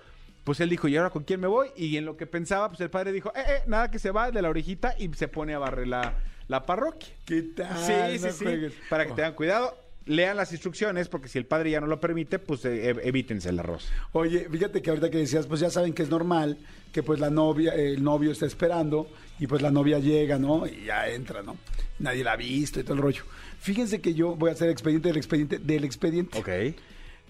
pues 0.46 0.62
él 0.62 0.70
dijo, 0.70 0.88
¿y 0.88 0.96
ahora 0.96 1.10
con 1.10 1.24
quién 1.24 1.42
me 1.42 1.48
voy? 1.48 1.68
Y 1.75 1.98
en 1.98 2.06
lo 2.06 2.16
que 2.16 2.25
pensaba, 2.28 2.70
pues 2.70 2.80
el 2.80 2.90
padre 2.90 3.12
dijo, 3.12 3.34
eh, 3.36 3.42
eh, 3.46 3.64
nada 3.68 3.92
que 3.92 4.00
se 4.00 4.12
va 4.12 4.32
de 4.32 4.42
la 4.42 4.50
orejita 4.50 4.96
y 4.98 5.12
se 5.16 5.28
pone 5.28 5.54
a 5.54 5.60
barrer 5.60 5.88
la, 5.88 6.14
la 6.48 6.66
parroquia. 6.66 7.10
¿Qué 7.25 7.42
tal? 7.42 7.78
Sí, 7.84 8.22
No 8.24 8.30
sí, 8.32 8.38
sí. 8.38 8.44
juegues. 8.46 8.74
Para 8.90 9.06
que 9.06 9.12
tengan 9.14 9.34
cuidado, 9.34 9.78
lean 10.06 10.38
las 10.38 10.52
instrucciones, 10.52 11.10
porque 11.10 11.28
si 11.28 11.38
el 11.40 11.46
padre 11.48 11.72
ya 11.72 11.82
no 11.82 11.88
lo 11.88 12.00
permite, 12.00 12.38
pues 12.40 12.64
eh, 12.66 12.94
ev- 12.94 13.02
evítense 13.04 13.50
el 13.50 13.58
arroz. 13.60 13.90
Oye, 14.12 14.48
fíjate 14.50 14.82
que 14.84 14.92
ahorita 14.92 15.10
que 15.10 15.18
decías, 15.18 15.48
pues 15.48 15.60
ya 15.62 15.70
saben 15.72 15.94
que 15.94 16.04
es 16.04 16.10
normal 16.10 16.58
que 16.94 17.02
pues 17.04 17.20
la 17.20 17.30
novia, 17.32 17.74
el 17.74 18.02
novio 18.04 18.32
está 18.32 18.46
esperando 18.46 19.08
y 19.40 19.48
pues 19.48 19.62
la 19.64 19.72
novia 19.72 19.98
llega, 20.00 20.38
¿no? 20.38 20.66
Y 20.68 20.86
ya 20.86 21.10
entra, 21.10 21.42
¿no? 21.42 21.58
Nadie 22.00 22.24
la 22.24 22.34
ha 22.34 22.36
visto 22.38 22.80
y 22.80 22.84
todo 22.84 22.94
el 22.94 23.02
rollo. 23.02 23.24
Fíjense 23.60 24.00
que 24.00 24.14
yo 24.14 24.36
voy 24.36 24.50
a 24.52 24.54
hacer 24.54 24.70
expediente 24.70 25.08
del 25.10 25.18
expediente 25.18 25.58
del 25.60 25.84
expediente. 25.86 26.38
Ok. 26.38 26.75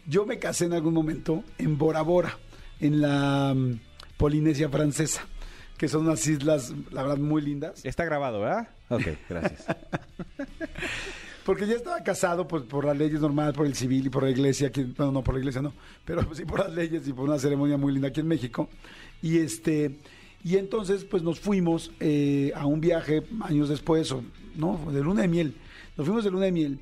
Yo 0.07 0.25
me 0.25 0.37
casé 0.37 0.65
en 0.65 0.73
algún 0.73 0.93
momento 0.93 1.43
en 1.57 1.77
Bora 1.79 2.01
Bora, 2.03 2.37
en 2.79 3.01
la 3.01 3.53
mm, 3.55 3.79
Polinesia 4.17 4.69
francesa, 4.69 5.25
que 5.77 5.87
son 5.87 6.05
unas 6.05 6.25
islas, 6.27 6.73
la 6.91 7.03
verdad, 7.03 7.17
muy 7.17 7.41
lindas. 7.41 7.85
Está 7.85 8.05
grabado, 8.05 8.41
¿verdad? 8.41 8.69
Ok, 8.89 9.07
gracias. 9.29 9.65
Porque 11.45 11.67
ya 11.67 11.75
estaba 11.75 12.01
casado 12.01 12.47
pues, 12.47 12.63
por 12.63 12.85
las 12.85 12.97
leyes 12.97 13.21
normales, 13.21 13.53
por 13.53 13.67
el 13.67 13.75
civil 13.75 14.07
y 14.07 14.09
por 14.09 14.23
la 14.23 14.31
iglesia, 14.31 14.71
que, 14.71 14.83
bueno, 14.83 15.11
no 15.11 15.23
por 15.23 15.35
la 15.35 15.39
iglesia, 15.39 15.61
no, 15.61 15.73
pero 16.03 16.27
sí 16.33 16.43
por 16.43 16.59
las 16.59 16.73
leyes 16.73 17.07
y 17.07 17.13
por 17.13 17.29
una 17.29 17.37
ceremonia 17.37 17.77
muy 17.77 17.93
linda 17.93 18.07
aquí 18.07 18.21
en 18.21 18.27
México. 18.27 18.67
Y 19.21 19.37
este 19.37 19.99
y 20.43 20.57
entonces 20.57 21.05
pues 21.05 21.23
nos 21.23 21.39
fuimos 21.39 21.91
eh, 21.99 22.51
a 22.55 22.65
un 22.65 22.81
viaje 22.81 23.23
años 23.41 23.69
después, 23.69 24.11
o, 24.11 24.23
no, 24.55 24.91
de 24.91 25.01
luna 25.01 25.21
de 25.21 25.27
miel. 25.27 25.55
Nos 25.97 26.05
fuimos 26.05 26.23
de 26.23 26.31
luna 26.31 26.45
de 26.45 26.51
miel 26.51 26.79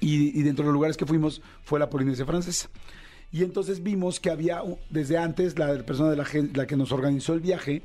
y, 0.00 0.38
y 0.38 0.42
dentro 0.42 0.64
de 0.64 0.66
los 0.66 0.74
lugares 0.74 0.96
que 0.96 1.06
fuimos 1.06 1.40
fue 1.62 1.78
la 1.78 1.88
Polinesia 1.88 2.24
francesa. 2.26 2.68
Y 3.32 3.42
entonces 3.44 3.82
vimos 3.82 4.20
que 4.20 4.30
había, 4.30 4.62
desde 4.90 5.18
antes, 5.18 5.58
la 5.58 5.74
persona 5.84 6.10
de 6.10 6.16
la, 6.16 6.26
la 6.54 6.66
que 6.66 6.76
nos 6.76 6.92
organizó 6.92 7.34
el 7.34 7.40
viaje 7.40 7.82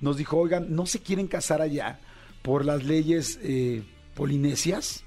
nos 0.00 0.16
dijo, 0.16 0.36
oigan, 0.36 0.74
¿no 0.74 0.86
se 0.86 1.00
quieren 1.00 1.26
casar 1.28 1.60
allá 1.62 1.98
por 2.42 2.64
las 2.64 2.84
leyes 2.84 3.38
eh, 3.42 3.82
polinesias? 4.14 5.04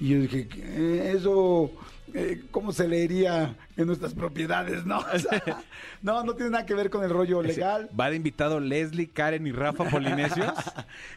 Y 0.00 0.08
yo 0.08 0.20
dije, 0.20 0.48
"Eh, 0.56 1.12
eso, 1.16 1.70
eh, 2.12 2.42
¿cómo 2.50 2.72
se 2.72 2.88
leería 2.88 3.56
en 3.76 3.86
nuestras 3.86 4.14
propiedades? 4.14 4.84
No, 4.84 4.98
O 5.14 5.18
sea, 5.18 5.62
no, 6.02 6.24
no 6.24 6.34
tiene 6.34 6.50
nada 6.50 6.66
que 6.66 6.74
ver 6.74 6.90
con 6.90 7.04
el 7.04 7.10
rollo 7.10 7.40
legal. 7.40 7.88
Va 7.98 8.10
de 8.10 8.16
invitado 8.16 8.58
Leslie, 8.60 9.08
Karen 9.10 9.46
y 9.46 9.52
Rafa 9.52 9.84
Polinesios. 9.88 10.52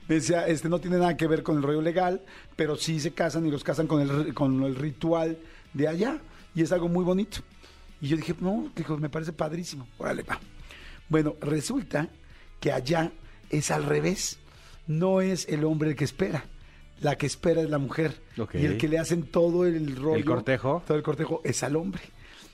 Me 0.08 0.16
decía, 0.16 0.46
este 0.48 0.70
no 0.70 0.80
tiene 0.80 0.98
nada 0.98 1.18
que 1.18 1.28
ver 1.28 1.42
con 1.44 1.58
el 1.58 1.64
rollo 1.64 1.82
legal, 1.82 2.22
pero 2.56 2.76
sí 2.76 3.00
se 3.00 3.12
casan 3.12 3.46
y 3.48 3.52
los 3.52 3.64
casan 3.64 3.88
con 3.88 4.02
el, 4.02 4.34
con 4.34 4.62
el 4.64 4.76
ritual 4.76 5.38
de 5.74 5.88
allá. 5.88 6.20
Y 6.54 6.62
es 6.62 6.72
algo 6.72 6.88
muy 6.88 7.04
bonito. 7.04 7.40
Y 8.02 8.08
yo 8.08 8.18
dije, 8.18 8.36
no, 8.40 8.72
dijo, 8.76 8.98
me 8.98 9.10
parece 9.10 9.34
padrísimo. 9.34 9.88
Órale, 9.98 10.24
va. 10.24 10.40
Bueno, 11.10 11.36
resulta 11.42 12.10
que 12.60 12.72
allá 12.72 13.12
es 13.50 13.72
al 13.72 13.84
revés. 13.84 14.40
No 14.88 15.22
es 15.22 15.48
el 15.48 15.64
hombre 15.64 15.90
el 15.90 15.96
que 15.96 16.04
espera. 16.04 16.46
La 17.02 17.18
que 17.18 17.26
espera 17.26 17.62
es 17.62 17.70
la 17.70 17.78
mujer. 17.78 18.22
Y 18.54 18.66
el 18.66 18.78
que 18.78 18.88
le 18.88 19.00
hacen 19.00 19.24
todo 19.24 19.66
el 19.66 19.96
rollo. 19.96 20.18
El 20.18 20.26
cortejo. 20.26 20.84
Todo 20.86 20.98
el 20.98 21.04
cortejo 21.04 21.42
es 21.44 21.64
al 21.64 21.76
hombre. 21.76 22.02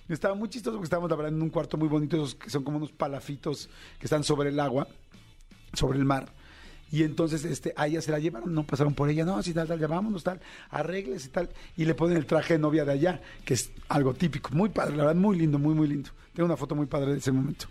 Estaba 0.09 0.35
muy 0.35 0.49
chistoso 0.49 0.75
porque 0.75 0.85
estábamos, 0.85 1.09
la 1.09 1.15
verdad, 1.15 1.33
en 1.33 1.41
un 1.41 1.49
cuarto 1.49 1.77
muy 1.77 1.87
bonito, 1.87 2.17
esos 2.17 2.35
que 2.35 2.49
son 2.49 2.63
como 2.63 2.77
unos 2.77 2.91
palafitos 2.91 3.69
que 3.97 4.07
están 4.07 4.23
sobre 4.23 4.49
el 4.49 4.59
agua, 4.59 4.87
sobre 5.73 5.99
el 5.99 6.05
mar. 6.05 6.33
Y 6.91 7.03
entonces 7.03 7.45
este, 7.45 7.73
a 7.77 7.87
ella 7.87 8.01
se 8.01 8.11
la 8.11 8.19
llevaron, 8.19 8.53
no 8.53 8.63
pasaron 8.63 8.93
por 8.93 9.09
ella, 9.09 9.23
no, 9.23 9.37
así 9.37 9.53
tal, 9.53 9.67
tal, 9.67 9.79
ya 9.79 9.87
vámonos, 9.87 10.23
tal, 10.23 10.41
arregles 10.69 11.25
y 11.25 11.29
tal. 11.29 11.49
Y 11.77 11.85
le 11.85 11.95
ponen 11.95 12.17
el 12.17 12.25
traje 12.25 12.55
de 12.55 12.59
novia 12.59 12.83
de 12.83 12.91
allá, 12.91 13.21
que 13.45 13.53
es 13.53 13.71
algo 13.87 14.13
típico, 14.13 14.49
muy 14.51 14.69
padre, 14.69 14.97
la 14.97 15.05
verdad, 15.05 15.21
muy 15.21 15.37
lindo, 15.37 15.57
muy, 15.57 15.73
muy 15.73 15.87
lindo. 15.87 16.09
Tengo 16.33 16.47
una 16.47 16.57
foto 16.57 16.75
muy 16.75 16.87
padre 16.87 17.13
de 17.13 17.19
ese 17.19 17.31
momento. 17.31 17.67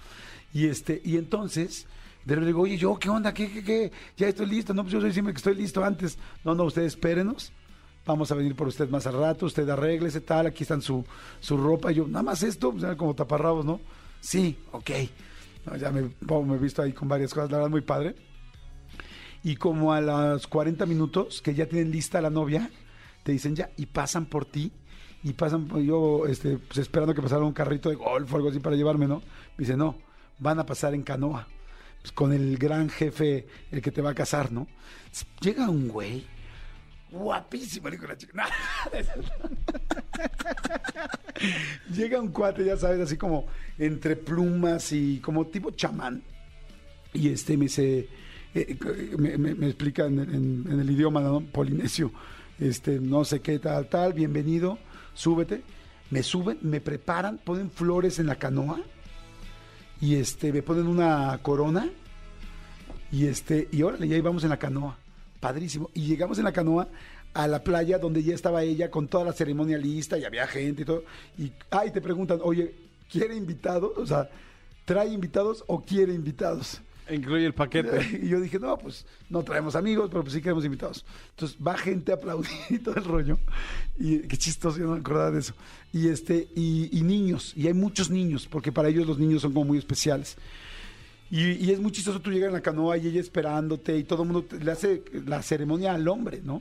Y 0.55 0.67
este, 0.67 1.03
y 1.05 1.19
entonces, 1.19 1.87
de 2.25 2.35
repente 2.35 2.47
digo, 2.47 2.63
oye, 2.63 2.79
yo, 2.79 2.99
¿qué 2.99 3.11
onda? 3.11 3.35
¿Qué, 3.35 3.53
qué, 3.53 3.63
qué? 3.63 3.93
Ya 4.17 4.29
estoy 4.29 4.47
listo, 4.47 4.73
no, 4.73 4.83
pues 4.83 4.93
yo 4.95 5.03
soy 5.03 5.13
siempre 5.13 5.35
que 5.35 5.39
estoy 5.39 5.55
listo 5.55 5.85
antes. 5.85 6.17
No, 6.43 6.55
no, 6.55 6.65
ustedes 6.65 6.95
espérenos. 6.95 7.53
Vamos 8.07 8.33
a 8.33 8.35
venir 8.35 8.57
por 8.57 8.69
usted 8.69 8.89
más 8.89 9.07
al 9.07 9.19
rato, 9.19 9.45
usted 9.45 9.69
arréglese, 9.69 10.23
tal, 10.23 10.47
aquí 10.47 10.65
están 10.65 10.81
su, 10.81 11.05
su 11.41 11.59
ropa. 11.59 11.93
Y 11.93 11.97
yo, 11.97 12.09
nada 12.09 12.23
más 12.23 12.43
esto, 12.43 12.73
pues, 12.73 12.97
como 12.97 13.15
taparrabos, 13.15 13.67
¿no? 13.67 13.81
Sí, 14.21 14.57
ok. 14.73 14.91
Ya 15.79 15.91
me, 15.91 16.03
me 16.03 16.55
he 16.55 16.59
visto 16.59 16.81
ahí 16.81 16.95
con 16.95 17.07
varias 17.07 17.35
cosas, 17.35 17.51
la 17.51 17.59
verdad, 17.59 17.71
muy 17.71 17.83
padre. 17.83 18.15
Y 19.43 19.57
como 19.57 19.93
a 19.93 20.01
los 20.01 20.47
40 20.47 20.85
minutos 20.87 21.41
que 21.43 21.55
ya 21.55 21.67
tienen 21.67 21.91
lista 21.91 22.21
la 22.21 22.31
novia, 22.31 22.71
te 23.23 23.33
dicen 23.33 23.57
ya, 23.57 23.71
y 23.77 23.87
pasan 23.87 24.27
por 24.27 24.45
ti, 24.45 24.71
y 25.23 25.33
pasan, 25.35 25.67
por- 25.69 25.81
yo 25.81 26.27
este, 26.27 26.59
pues, 26.59 26.79
esperando 26.79 27.15
que 27.15 27.23
pasara 27.23 27.43
un 27.45 27.53
carrito 27.53 27.89
de 27.91 27.95
golf 27.97 28.33
o 28.33 28.37
algo 28.37 28.49
así 28.51 28.59
para 28.61 28.77
llevarme, 28.77 29.07
¿no? 29.07 29.23
Dice, 29.59 29.77
no, 29.77 29.97
van 30.39 30.59
a 30.59 30.67
pasar 30.67 30.95
en 30.95 31.03
canoa, 31.03 31.47
pues, 32.01 32.13
con 32.13 32.33
el 32.33 32.57
gran 32.59 32.89
jefe, 32.91 33.47
el 33.71 33.81
que 33.83 33.91
te 33.91 34.01
va 34.03 34.11
a 34.11 34.15
casar, 34.15 34.51
¿no? 34.53 34.67
Llega 35.41 35.69
un 35.69 35.89
güey, 35.89 36.25
guapísimo, 37.11 37.89
a 37.89 37.91
la 37.91 38.17
chica. 38.17 38.47
Llega 41.95 42.21
un 42.21 42.29
cuate, 42.29 42.65
ya 42.65 42.77
sabes, 42.77 43.01
así 43.01 43.17
como 43.17 43.47
entre 43.79 44.17
plumas 44.17 44.93
y 44.93 45.19
como 45.21 45.47
tipo 45.47 45.71
chamán. 45.71 46.23
Y 47.13 47.29
este 47.31 47.57
me 47.57 47.65
dice, 47.65 48.09
eh, 48.55 48.77
me, 49.19 49.37
me- 49.39 49.55
me 49.55 49.67
explica 49.67 50.07
en, 50.07 50.19
el 50.69 50.91
idioma 50.91 51.41
polinesio, 51.53 52.13
este, 52.59 52.99
no 53.01 53.25
sé 53.25 53.41
qué 53.41 53.59
tal, 53.59 53.89
tal, 53.89 54.13
bienvenido, 54.13 54.79
súbete. 55.15 55.63
Me 56.11 56.23
suben, 56.25 56.59
me 56.63 56.81
preparan, 56.81 57.39
ponen 57.39 57.71
flores 57.71 58.19
en 58.19 58.27
la 58.27 58.35
canoa 58.35 58.81
y 60.01 60.17
este, 60.17 60.53
me 60.53 60.63
ponen 60.63 60.89
una 60.89 61.39
corona 61.43 61.89
y 63.13 63.27
este, 63.27 63.69
y 63.71 63.83
órale, 63.83 64.07
y 64.07 64.15
ahí 64.15 64.21
vamos 64.21 64.43
en 64.45 64.51
la 64.51 64.59
canoa. 64.59 64.99
Padrísimo. 65.39 65.89
Y 65.95 66.03
llegamos 66.07 66.39
en 66.39 66.45
la 66.45 66.53
canoa 66.53 66.89
a 67.33 67.47
la 67.47 67.63
playa 67.63 67.99
donde 67.99 68.23
ya 68.23 68.35
estaba 68.35 68.63
ella 68.65 68.91
con 68.91 69.07
toda 69.09 69.25
la 69.25 69.33
ceremonia 69.33 69.79
lista 69.79 70.19
y 70.19 70.25
había 70.25 70.47
gente 70.47 70.83
y 70.83 70.85
todo. 70.85 71.05
Y 71.39 71.53
ay, 71.71 71.93
te 71.93 72.01
preguntan, 72.01 72.41
oye, 72.43 72.75
¿quiere 73.11 73.37
invitados? 73.37 73.93
O 73.97 74.07
sea, 74.07 74.29
¿trae 74.85 75.09
invitados 75.09 75.63
o 75.69 75.81
quiere 75.83 76.13
invitados? 76.13 76.81
Incluye 77.11 77.47
el 77.47 77.55
paquete. 77.55 78.21
Y 78.23 78.29
yo 78.29 78.41
dije, 78.41 78.59
no, 78.59 78.77
pues 78.79 79.07
no 79.29 79.43
traemos 79.43 79.75
amigos, 79.75 80.09
pero 80.11 80.23
pues 80.23 80.35
sí 80.35 80.41
queremos 80.41 80.65
invitados. 80.65 81.05
Entonces 81.31 81.57
va 81.65 81.77
gente 81.77 82.13
a 82.13 82.17
aplaudir 82.17 82.51
y 82.71 82.79
todo 82.79 82.97
el 82.97 83.05
rollo. 83.05 83.39
Y 83.99 84.21
qué 84.21 84.37
chistoso, 84.37 84.79
yo 84.79 84.85
no 84.85 84.93
me 84.93 85.01
acordaba 85.01 85.31
de 85.31 85.41
eso. 85.41 85.55
Y 85.93 86.09
este, 86.09 86.49
y, 86.55 87.01
niños, 87.03 87.53
y 87.57 87.67
hay 87.67 87.75
muchos 87.75 88.11
niños, 88.11 88.47
porque 88.47 88.73
para 88.73 88.89
ellos 88.89 89.07
los 89.07 89.19
niños 89.19 89.43
son 89.43 89.53
como 89.53 89.67
muy 89.67 89.79
especiales. 89.79 90.37
Y, 91.31 91.71
es 91.71 91.81
muy 91.81 91.93
chistoso 91.93 92.21
tú 92.21 92.31
llegar 92.31 92.49
en 92.49 92.55
la 92.55 92.61
canoa 92.61 92.97
y 92.97 93.07
ella 93.07 93.21
esperándote 93.21 93.97
y 93.97 94.05
todo 94.05 94.23
el 94.23 94.29
mundo 94.31 94.49
le 94.59 94.71
hace 94.71 95.05
la 95.27 95.43
ceremonia 95.43 95.95
al 95.95 96.09
hombre, 96.09 96.41
¿no? 96.43 96.61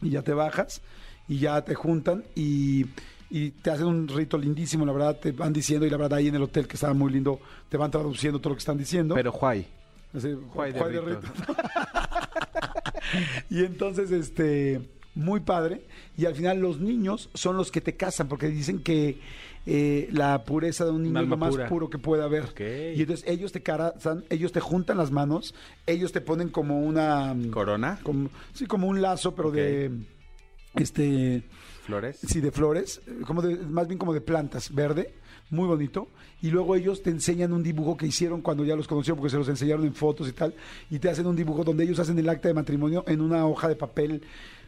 Y 0.00 0.10
ya 0.10 0.22
te 0.22 0.32
bajas 0.32 0.80
y 1.28 1.38
ya 1.38 1.62
te 1.62 1.74
juntan 1.74 2.24
y, 2.34 2.86
y 3.34 3.50
te 3.50 3.70
hacen 3.70 3.86
un 3.86 4.08
rito 4.08 4.36
lindísimo, 4.36 4.84
la 4.84 4.92
verdad, 4.92 5.18
te 5.18 5.32
van 5.32 5.54
diciendo 5.54 5.86
y 5.86 5.90
la 5.90 5.96
verdad 5.96 6.18
ahí 6.18 6.28
en 6.28 6.34
el 6.34 6.42
hotel 6.42 6.68
que 6.68 6.74
estaba 6.74 6.92
muy 6.92 7.10
lindo, 7.10 7.40
te 7.70 7.78
van 7.78 7.90
traduciendo 7.90 8.38
todo 8.40 8.50
lo 8.50 8.56
que 8.56 8.60
están 8.60 8.76
diciendo. 8.76 9.14
Pero 9.14 9.32
Juay. 9.32 9.66
Así, 10.14 10.36
Juay 10.50 10.72
de 10.74 10.78
Juay 10.78 10.92
de 10.92 11.00
rito. 11.00 11.20
rito. 11.22 11.54
y 13.48 13.64
entonces, 13.64 14.10
este, 14.10 14.82
muy 15.14 15.40
padre. 15.40 15.80
Y 16.18 16.26
al 16.26 16.34
final 16.34 16.60
los 16.60 16.78
niños 16.78 17.30
son 17.32 17.56
los 17.56 17.72
que 17.72 17.80
te 17.80 17.96
casan, 17.96 18.28
porque 18.28 18.48
dicen 18.48 18.82
que 18.82 19.18
eh, 19.64 20.10
la 20.12 20.44
pureza 20.44 20.84
de 20.84 20.90
un 20.90 21.02
niño 21.04 21.22
es 21.22 21.28
lo 21.28 21.38
más 21.38 21.52
pura. 21.52 21.68
puro 21.68 21.88
que 21.88 21.96
puede 21.96 22.22
haber. 22.22 22.44
Ok. 22.44 22.60
Y 22.96 23.00
entonces 23.00 23.26
ellos 23.26 23.50
te 23.50 23.62
casan, 23.62 24.24
ellos 24.28 24.52
te 24.52 24.60
juntan 24.60 24.98
las 24.98 25.10
manos, 25.10 25.54
ellos 25.86 26.12
te 26.12 26.20
ponen 26.20 26.50
como 26.50 26.80
una... 26.82 27.34
Corona. 27.50 27.98
como- 28.02 28.28
sí, 28.52 28.66
como 28.66 28.88
un 28.88 29.00
lazo, 29.00 29.34
pero 29.34 29.50
de... 29.50 29.90
Este... 30.74 31.44
Flores. 31.84 32.18
Sí, 32.26 32.40
de 32.40 32.52
flores, 32.52 33.00
como 33.26 33.42
de, 33.42 33.56
más 33.56 33.88
bien 33.88 33.98
como 33.98 34.14
de 34.14 34.20
plantas, 34.20 34.72
verde, 34.74 35.14
muy 35.50 35.66
bonito. 35.66 36.08
Y 36.40 36.50
luego 36.50 36.76
ellos 36.76 37.02
te 37.02 37.10
enseñan 37.10 37.52
un 37.52 37.62
dibujo 37.62 37.96
que 37.96 38.06
hicieron 38.06 38.40
cuando 38.40 38.64
ya 38.64 38.76
los 38.76 38.86
conoció, 38.88 39.16
porque 39.16 39.30
se 39.30 39.36
los 39.36 39.48
enseñaron 39.48 39.84
en 39.84 39.94
fotos 39.94 40.28
y 40.28 40.32
tal, 40.32 40.54
y 40.90 40.98
te 40.98 41.10
hacen 41.10 41.26
un 41.26 41.34
dibujo 41.36 41.64
donde 41.64 41.84
ellos 41.84 41.98
hacen 41.98 42.18
el 42.18 42.28
acta 42.28 42.48
de 42.48 42.54
matrimonio 42.54 43.04
en 43.08 43.20
una 43.20 43.46
hoja 43.46 43.68
de 43.68 43.76
papel, 43.76 44.22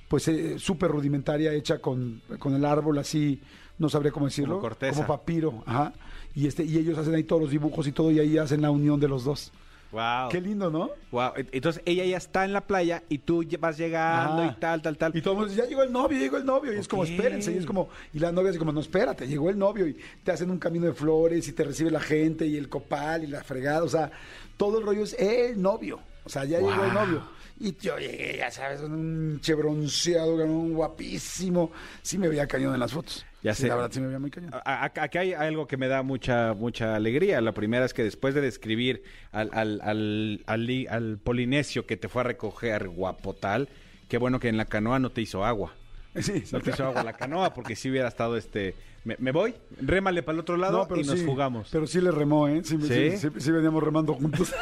pues 0.09 0.27
eh, 0.29 0.59
súper 0.59 0.91
rudimentaria, 0.91 1.53
hecha 1.53 1.79
con, 1.79 2.21
con 2.39 2.55
el 2.55 2.65
árbol 2.65 2.99
así, 2.99 3.41
no 3.79 3.89
sabría 3.89 4.13
cómo 4.13 4.27
decirlo, 4.27 4.57
Como 4.57 4.63
corteza. 4.63 4.95
como 4.95 5.07
papiro, 5.07 5.63
ajá. 5.67 5.93
Y, 6.35 6.47
este, 6.49 6.65
y 6.65 6.77
ellos 6.79 6.99
hacen 6.99 7.15
ahí 7.15 7.25
todos 7.25 7.43
los 7.43 7.51
dibujos 7.51 7.87
y 7.87 7.93
todo, 7.93 8.11
y 8.11 8.19
ahí 8.19 8.39
hacen 8.39 8.61
la 8.61 8.71
unión 8.71 8.99
de 8.99 9.09
los 9.09 9.25
dos. 9.25 9.53
Wow. 9.95 10.29
Qué 10.29 10.41
lindo, 10.41 10.71
¿no? 10.71 10.91
Wow. 11.13 11.35
Entonces 11.37 11.81
ella 11.87 12.05
ya 12.05 12.17
está 12.17 12.45
en 12.45 12.53
la 12.53 12.63
playa 12.63 13.05
y 13.09 13.19
tú 13.19 13.45
vas 13.61 13.79
llegando 13.79 14.45
y 14.45 14.53
tal, 14.57 14.83
tal, 14.83 14.99
tal. 14.99 15.17
Y 15.17 15.23
todo 15.23 15.35
el 15.35 15.39
mundo 15.39 15.51
dice, 15.53 15.63
ya 15.63 15.69
llegó 15.69 15.85
el 15.85 15.93
novio, 15.93 16.19
llegó 16.19 16.37
el 16.37 16.45
novio. 16.45 16.75
Y 16.75 16.79
es 16.79 16.89
como, 16.89 17.05
espérense. 17.05 17.53
Y 17.53 17.59
es 17.59 17.67
como, 17.67 17.89
y 18.13 18.19
la 18.19 18.33
novia 18.33 18.49
dice 18.49 18.59
como, 18.59 18.73
no, 18.73 18.81
espérate, 18.81 19.29
llegó 19.29 19.51
el 19.51 19.59
novio. 19.59 19.87
Y 19.87 19.97
te 20.25 20.33
hacen 20.33 20.51
un 20.51 20.59
camino 20.59 20.87
de 20.87 20.95
flores 20.95 21.47
y 21.47 21.53
te 21.53 21.63
recibe 21.63 21.93
la 21.93 22.01
gente 22.01 22.45
y 22.45 22.57
el 22.57 22.69
copal 22.69 23.23
y 23.23 23.29
la 23.29 23.45
fregada. 23.45 23.85
O 23.85 23.89
sea, 23.89 24.11
todo 24.57 24.81
el 24.81 24.85
rollo 24.85 25.05
es 25.05 25.15
el 25.15 25.63
novio. 25.63 26.01
O 26.25 26.29
sea, 26.29 26.45
ya 26.45 26.59
llegó 26.59 26.85
el 26.85 26.93
novio. 26.93 27.23
Y 27.61 27.77
yo 27.77 27.97
llegué, 27.97 28.39
ya 28.39 28.51
sabes, 28.51 28.81
un 28.81 29.39
chevronceado, 29.41 30.35
un 30.35 30.75
guapísimo. 30.75 31.71
Sí 32.03 32.19
me 32.19 32.27
veía 32.27 32.49
cañón 32.49 32.75
en 32.75 32.81
las 32.81 32.93
fotos. 32.93 33.25
Ya 33.45 33.55
Sí, 33.55 33.63
sé. 33.63 33.69
La 33.69 33.77
verdad, 33.77 33.91
sí 33.93 34.01
me 34.01 34.07
veía 34.07 34.19
muy 34.19 34.31
cañón. 34.31 34.51
Aquí 34.65 35.19
hay 35.19 35.33
algo 35.35 35.69
que 35.69 35.77
me 35.77 35.87
da 35.87 36.03
mucha 36.03 36.55
mucha 36.55 36.97
alegría. 36.97 37.41
La 37.43 37.53
primera 37.53 37.85
es 37.85 37.93
que 37.95 38.03
después 38.03 38.35
de 38.35 38.41
describir 38.41 39.05
al, 39.33 39.51
al, 39.53 39.81
al, 39.83 40.43
al 40.47 40.67
li- 40.67 40.87
al 40.89 41.19
polinesio 41.19 41.87
que 41.87 41.97
te 41.97 42.09
fue 42.09 42.23
a 42.23 42.25
recoger 42.25 42.89
guapo 42.89 43.35
tal, 43.35 43.69
qué 44.09 44.19
bueno 44.19 44.41
que 44.41 44.49
en 44.49 44.57
la 44.57 44.65
canoa 44.65 44.99
no 44.99 45.11
te 45.11 45.21
hizo 45.21 45.45
agua. 45.45 45.75
Sí, 46.19 46.43
No 46.53 46.61
te 46.61 46.71
hizo 46.71 46.85
agua 46.87 47.03
la 47.05 47.13
canoa 47.13 47.53
porque 47.55 47.77
si 47.77 47.91
hubiera 47.91 48.09
estado 48.09 48.37
este... 48.37 48.75
Me, 49.05 49.17
me 49.19 49.33
voy, 49.33 49.55
rémale 49.83 50.23
para 50.23 50.35
el 50.37 50.41
otro 50.41 50.57
lado 50.57 50.89
y 50.97 51.03
nos 51.05 51.19
sí, 51.19 51.25
fugamos. 51.27 51.69
Pero 51.71 51.87
sí 51.87 52.01
le 52.01 52.11
remó, 52.11 52.49
¿eh? 52.49 52.63
Sí, 52.65 52.79
¿Sí? 52.81 52.89
sí, 52.89 53.19
sí, 53.19 53.29
sí 53.37 53.51
veníamos 53.53 53.83
remando 53.83 54.15
juntos. 54.15 54.53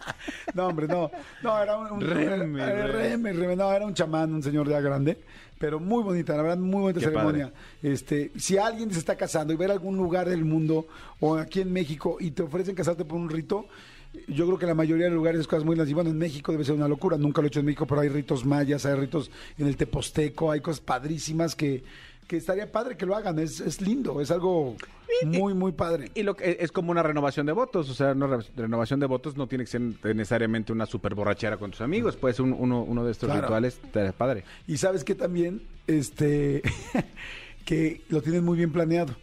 no, 0.54 0.66
hombre, 0.66 0.86
no. 0.86 1.10
No, 1.42 1.62
era 1.62 1.78
un... 1.78 1.92
un- 1.92 2.00
Reme, 2.02 2.62
era- 2.62 2.86
reme. 2.88 3.56
No, 3.56 3.72
era 3.72 3.86
un 3.86 3.94
chamán, 3.94 4.34
un 4.34 4.42
señor 4.42 4.68
ya 4.68 4.80
grande. 4.80 5.18
Pero 5.58 5.80
muy 5.80 6.02
bonita, 6.02 6.36
la 6.36 6.42
verdad, 6.42 6.58
muy 6.58 6.82
bonita 6.82 7.00
Qué 7.00 7.06
ceremonia. 7.06 7.50
Este, 7.82 8.30
si 8.36 8.58
alguien 8.58 8.92
se 8.92 8.98
está 8.98 9.16
casando 9.16 9.54
y 9.54 9.56
ver 9.56 9.70
algún 9.70 9.96
lugar 9.96 10.28
del 10.28 10.44
mundo 10.44 10.86
o 11.20 11.36
aquí 11.36 11.62
en 11.62 11.72
México 11.72 12.18
y 12.20 12.32
te 12.32 12.42
ofrecen 12.42 12.74
casarte 12.74 13.06
por 13.06 13.18
un 13.18 13.30
rito, 13.30 13.66
yo 14.28 14.46
creo 14.46 14.58
que 14.58 14.66
la 14.66 14.74
mayoría 14.74 15.04
de 15.04 15.10
los 15.10 15.16
lugares 15.18 15.40
es 15.40 15.46
cosas 15.46 15.64
muy 15.64 15.74
lindas. 15.74 15.88
Y 15.90 15.94
bueno, 15.94 16.10
en 16.10 16.18
México 16.18 16.52
debe 16.52 16.64
ser 16.64 16.74
una 16.74 16.88
locura. 16.88 17.16
Nunca 17.16 17.40
lo 17.40 17.46
he 17.46 17.48
hecho 17.48 17.60
en 17.60 17.66
México, 17.66 17.86
pero 17.86 18.00
hay 18.00 18.08
ritos 18.08 18.44
mayas, 18.44 18.86
hay 18.86 18.94
ritos 18.94 19.30
en 19.58 19.66
el 19.66 19.76
Teposteco, 19.76 20.50
hay 20.50 20.60
cosas 20.60 20.80
padrísimas 20.80 21.54
que, 21.54 21.82
que 22.26 22.36
estaría 22.36 22.70
padre 22.72 22.96
que 22.96 23.06
lo 23.06 23.14
hagan. 23.16 23.38
Es, 23.38 23.60
es 23.60 23.80
lindo, 23.80 24.20
es 24.20 24.30
algo 24.30 24.76
muy, 25.24 25.54
muy 25.54 25.72
padre. 25.72 26.10
Y 26.14 26.22
lo 26.22 26.34
que 26.36 26.58
es 26.60 26.72
como 26.72 26.90
una 26.90 27.02
renovación 27.02 27.46
de 27.46 27.52
votos, 27.52 27.88
o 27.88 27.94
sea, 27.94 28.12
una 28.12 28.26
re- 28.26 28.44
renovación 28.56 29.00
de 29.00 29.06
votos 29.06 29.36
no 29.36 29.46
tiene 29.46 29.64
que 29.64 29.70
ser 29.70 29.80
necesariamente 30.14 30.72
una 30.72 30.84
super 30.86 31.14
borrachera 31.14 31.56
con 31.56 31.70
tus 31.70 31.80
amigos, 31.80 32.16
puede 32.16 32.34
ser 32.34 32.44
un- 32.44 32.52
uno, 32.58 32.82
uno 32.82 33.04
de 33.04 33.12
estos 33.12 33.28
Claro. 33.28 33.42
rituales, 33.42 33.80
te- 33.92 34.12
padre. 34.12 34.44
Y 34.66 34.76
sabes 34.76 35.04
que 35.04 35.14
también, 35.14 35.62
este, 35.86 36.62
que 37.64 38.02
lo 38.08 38.22
tienen 38.22 38.44
muy 38.44 38.56
bien 38.58 38.72
planeado. 38.72 39.14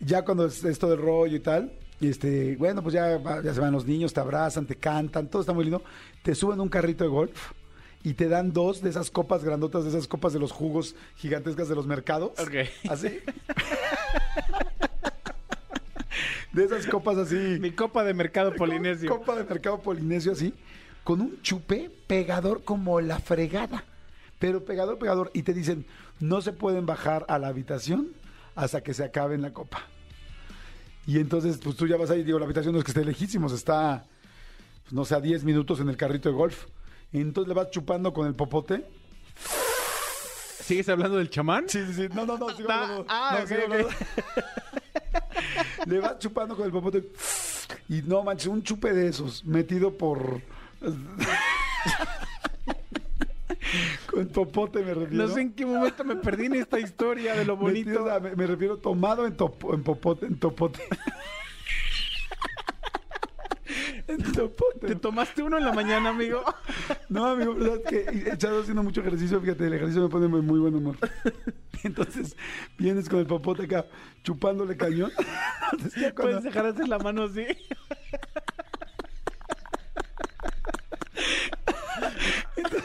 Ya 0.00 0.24
cuando 0.24 0.46
es 0.46 0.62
esto 0.64 0.88
del 0.90 0.98
rollo 0.98 1.36
y 1.36 1.40
tal, 1.40 1.72
este, 2.00 2.56
bueno, 2.56 2.82
pues 2.82 2.94
ya, 2.94 3.20
ya 3.42 3.54
se 3.54 3.60
van 3.60 3.72
los 3.72 3.86
niños, 3.86 4.12
te 4.12 4.20
abrazan, 4.20 4.66
te 4.66 4.76
cantan, 4.76 5.28
todo 5.28 5.40
está 5.40 5.52
muy 5.52 5.64
lindo. 5.64 5.82
Te 6.22 6.34
suben 6.34 6.60
un 6.60 6.68
carrito 6.68 7.04
de 7.04 7.10
golf 7.10 7.52
y 8.06 8.14
te 8.14 8.28
dan 8.28 8.52
dos 8.52 8.82
de 8.82 8.90
esas 8.90 9.10
copas 9.10 9.42
grandotas, 9.42 9.84
de 9.84 9.90
esas 9.90 10.06
copas 10.06 10.32
de 10.32 10.38
los 10.38 10.52
jugos 10.52 10.94
gigantescas 11.16 11.68
de 11.68 11.74
los 11.74 11.86
mercados. 11.86 12.38
Ok. 12.38 12.54
Así. 12.88 13.20
de 16.52 16.64
esas 16.64 16.86
copas 16.86 17.18
así. 17.18 17.58
Mi 17.60 17.72
copa 17.72 18.04
de 18.04 18.14
mercado 18.14 18.54
polinesio. 18.56 19.10
Copa 19.10 19.34
de 19.34 19.44
mercado 19.44 19.80
polinesio 19.80 20.32
así, 20.32 20.54
con 21.04 21.20
un 21.20 21.42
chupe 21.42 21.90
pegador 22.06 22.62
como 22.62 23.00
la 23.00 23.18
fregada. 23.18 23.84
Pero 24.38 24.64
pegador, 24.64 24.98
pegador. 24.98 25.30
Y 25.34 25.42
te 25.42 25.52
dicen, 25.52 25.84
no 26.20 26.40
se 26.42 26.52
pueden 26.52 26.86
bajar 26.86 27.26
a 27.28 27.38
la 27.38 27.48
habitación 27.48 28.12
hasta 28.54 28.82
que 28.82 28.94
se 28.94 29.04
acaben 29.04 29.42
la 29.42 29.52
copa. 29.52 29.82
Y 31.06 31.18
entonces, 31.18 31.58
pues 31.62 31.76
tú 31.76 31.86
ya 31.86 31.96
vas 31.96 32.10
ahí, 32.10 32.22
digo, 32.24 32.38
la 32.38 32.44
habitación 32.46 32.72
no 32.72 32.78
es 32.80 32.84
que 32.84 32.90
esté 32.90 33.04
lejísimos, 33.04 33.52
está, 33.52 34.04
pues, 34.82 34.92
no 34.92 35.04
sé, 35.04 35.14
a 35.14 35.20
10 35.20 35.44
minutos 35.44 35.78
en 35.80 35.88
el 35.88 35.96
carrito 35.96 36.28
de 36.28 36.34
golf. 36.34 36.64
Y 37.12 37.20
entonces 37.20 37.48
le 37.48 37.54
vas 37.54 37.70
chupando 37.70 38.12
con 38.12 38.26
el 38.26 38.34
popote. 38.34 38.84
¿Sigues 40.60 40.88
hablando 40.88 41.16
del 41.18 41.30
chamán? 41.30 41.68
Sí, 41.68 41.84
sí, 41.86 41.94
sí. 41.94 42.08
No, 42.12 42.26
no, 42.26 42.36
no. 42.36 42.50
sigo 42.56 42.68
Ah, 42.70 42.82
hablando. 42.82 43.06
ah, 43.08 43.36
No, 43.38 43.42
ok, 43.44 43.48
sigo 43.48 43.60
ok. 43.60 43.70
hablando. 43.72 43.90
Le 45.86 46.00
vas 46.00 46.18
chupando 46.18 46.56
con 46.56 46.66
el 46.66 46.72
popote. 46.72 47.04
Y 47.88 48.02
no 48.02 48.24
manches, 48.24 48.48
un 48.48 48.62
chupe 48.64 48.92
de 48.92 49.06
esos, 49.08 49.44
metido 49.44 49.96
por. 49.96 50.40
con 54.24 54.26
popote 54.28 54.82
me 54.82 54.94
refiero. 54.94 55.26
No 55.26 55.32
sé 55.32 55.40
en 55.42 55.52
qué 55.52 55.66
momento 55.66 56.04
me 56.04 56.16
perdí 56.16 56.46
en 56.46 56.54
esta 56.54 56.78
historia 56.80 57.34
de 57.34 57.44
lo 57.44 57.56
bonito. 57.56 58.06
Me, 58.20 58.34
me 58.36 58.46
refiero 58.46 58.78
tomado 58.78 59.26
en, 59.26 59.36
topo- 59.36 59.74
en 59.74 59.82
popote, 59.82 60.26
en 60.26 60.38
topote. 60.38 60.82
en 64.08 64.32
topote. 64.32 64.86
¿Te 64.86 64.94
tomaste 64.96 65.42
uno 65.42 65.58
en 65.58 65.64
la 65.64 65.72
mañana, 65.72 66.10
amigo? 66.10 66.42
No, 67.08 67.26
amigo, 67.26 67.54
verdad 67.54 67.80
que 67.88 67.96
he 68.00 68.28
estado 68.30 68.60
haciendo 68.60 68.82
mucho 68.82 69.00
ejercicio, 69.00 69.40
fíjate, 69.40 69.66
el 69.66 69.74
ejercicio 69.74 70.02
me 70.02 70.08
pone 70.08 70.28
muy, 70.28 70.42
muy 70.42 70.58
buen 70.60 70.74
humor. 70.74 70.96
Entonces, 71.82 72.36
vienes 72.78 73.08
con 73.08 73.18
el 73.20 73.26
popote 73.26 73.64
acá, 73.64 73.86
chupándole 74.22 74.76
cañón. 74.76 75.10
Entonces, 75.72 76.00
ya 76.00 76.14
cuando- 76.14 76.36
Puedes 76.38 76.44
dejar 76.44 76.66
hacer 76.66 76.88
la 76.88 76.98
mano 76.98 77.24
así. 77.24 77.46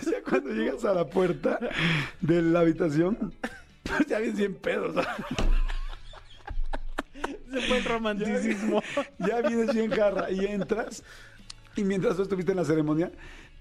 Ya 0.05 0.21
cuando 0.27 0.51
llegas 0.51 0.85
a 0.85 0.93
la 0.93 1.07
puerta 1.07 1.59
de 2.21 2.41
la 2.41 2.59
habitación, 2.61 3.33
pues 3.83 4.05
ya 4.07 4.19
vienes 4.19 4.37
bien 4.37 4.55
pedos. 4.55 4.95
Se 7.51 7.61
fue 7.61 7.77
el 7.77 7.83
romanticismo. 7.85 8.81
Ya 9.19 9.41
vienes 9.41 9.73
bien 9.73 9.91
jarra 9.91 10.31
y 10.31 10.45
entras. 10.45 11.03
Y 11.75 11.83
mientras 11.83 12.15
tú 12.15 12.23
estuviste 12.23 12.51
en 12.51 12.57
la 12.57 12.65
ceremonia, 12.65 13.11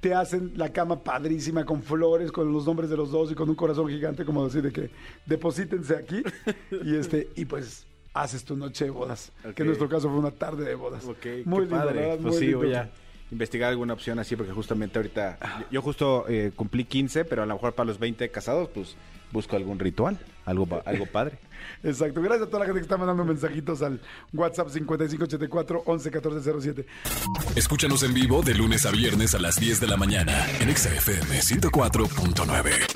te 0.01 0.15
hacen 0.15 0.53
la 0.57 0.73
cama 0.73 1.03
padrísima 1.03 1.65
con 1.65 1.83
flores, 1.83 2.33
con 2.33 2.53
los 2.53 2.67
nombres 2.67 2.89
de 2.91 2.97
los 2.97 3.11
dos 3.11 3.31
y 3.33 3.35
con 3.35 3.49
un 3.49 3.55
corazón 3.55 3.89
gigante, 3.89 4.25
como 4.25 4.45
decir 4.47 4.63
de 4.63 4.73
que 4.73 4.91
deposítense 5.27 5.97
aquí. 5.97 6.23
Y 6.85 6.97
este, 6.97 7.29
y 7.37 7.45
pues 7.45 7.87
haces 8.15 8.45
tu 8.45 8.57
noche 8.57 8.87
de 8.87 8.91
bodas. 8.91 9.33
Que 9.55 9.63
en 9.63 9.67
nuestro 9.69 9.89
caso 9.89 10.09
fue 10.09 10.19
una 10.19 10.31
tarde 10.33 10.65
de 10.65 10.75
bodas. 10.75 11.05
Ok, 11.05 11.27
muy 11.45 11.65
qué 11.65 11.71
lindo, 11.71 11.77
padre. 11.77 12.01
¿verdad? 12.01 12.19
Pues 12.23 12.35
Muy 12.35 12.39
sí, 12.39 12.45
lindo. 12.47 12.59
voy 12.59 12.75
a 12.75 12.91
investigar 13.31 13.71
alguna 13.71 13.93
opción 13.95 14.19
así, 14.19 14.37
porque 14.37 14.53
justamente 14.53 14.99
ahorita, 14.99 15.39
yo, 15.61 15.67
yo 15.71 15.83
justo 15.83 16.25
eh, 16.29 16.53
cumplí 16.57 16.85
15, 16.85 17.25
pero 17.25 17.43
a 17.43 17.47
lo 17.47 17.55
mejor 17.55 17.75
para 17.75 17.87
los 17.87 17.99
20 17.99 18.29
casados, 18.31 18.69
pues 18.75 18.97
busco 19.33 19.55
algún 19.57 19.79
ritual, 19.79 20.19
algo, 20.45 20.67
pa- 20.67 20.83
algo 20.85 21.07
padre. 21.07 21.39
Exacto. 21.85 22.21
Gracias 22.21 22.49
a 22.49 22.51
toda 22.51 22.61
la 22.61 22.65
gente 22.67 22.81
que 22.81 22.85
está 22.85 22.97
mandando 22.97 23.25
mensajitos 23.25 23.83
al 23.83 24.01
WhatsApp 24.33 24.69
5584 24.71 25.83
111407. 25.87 26.87
Escúchanos 27.55 28.03
en 28.03 28.15
vivo 28.15 28.43
de 28.43 28.55
lunes 28.55 28.85
a 28.87 28.91
viernes 28.91 29.35
a 29.35 29.39
las 29.39 29.57
10 29.61 29.81
de 29.81 29.87
la 29.87 29.97
mañana 29.97 30.47
en 30.61 30.69
Exa 30.69 30.89
FM 30.95 31.39
104.9. 31.39 32.90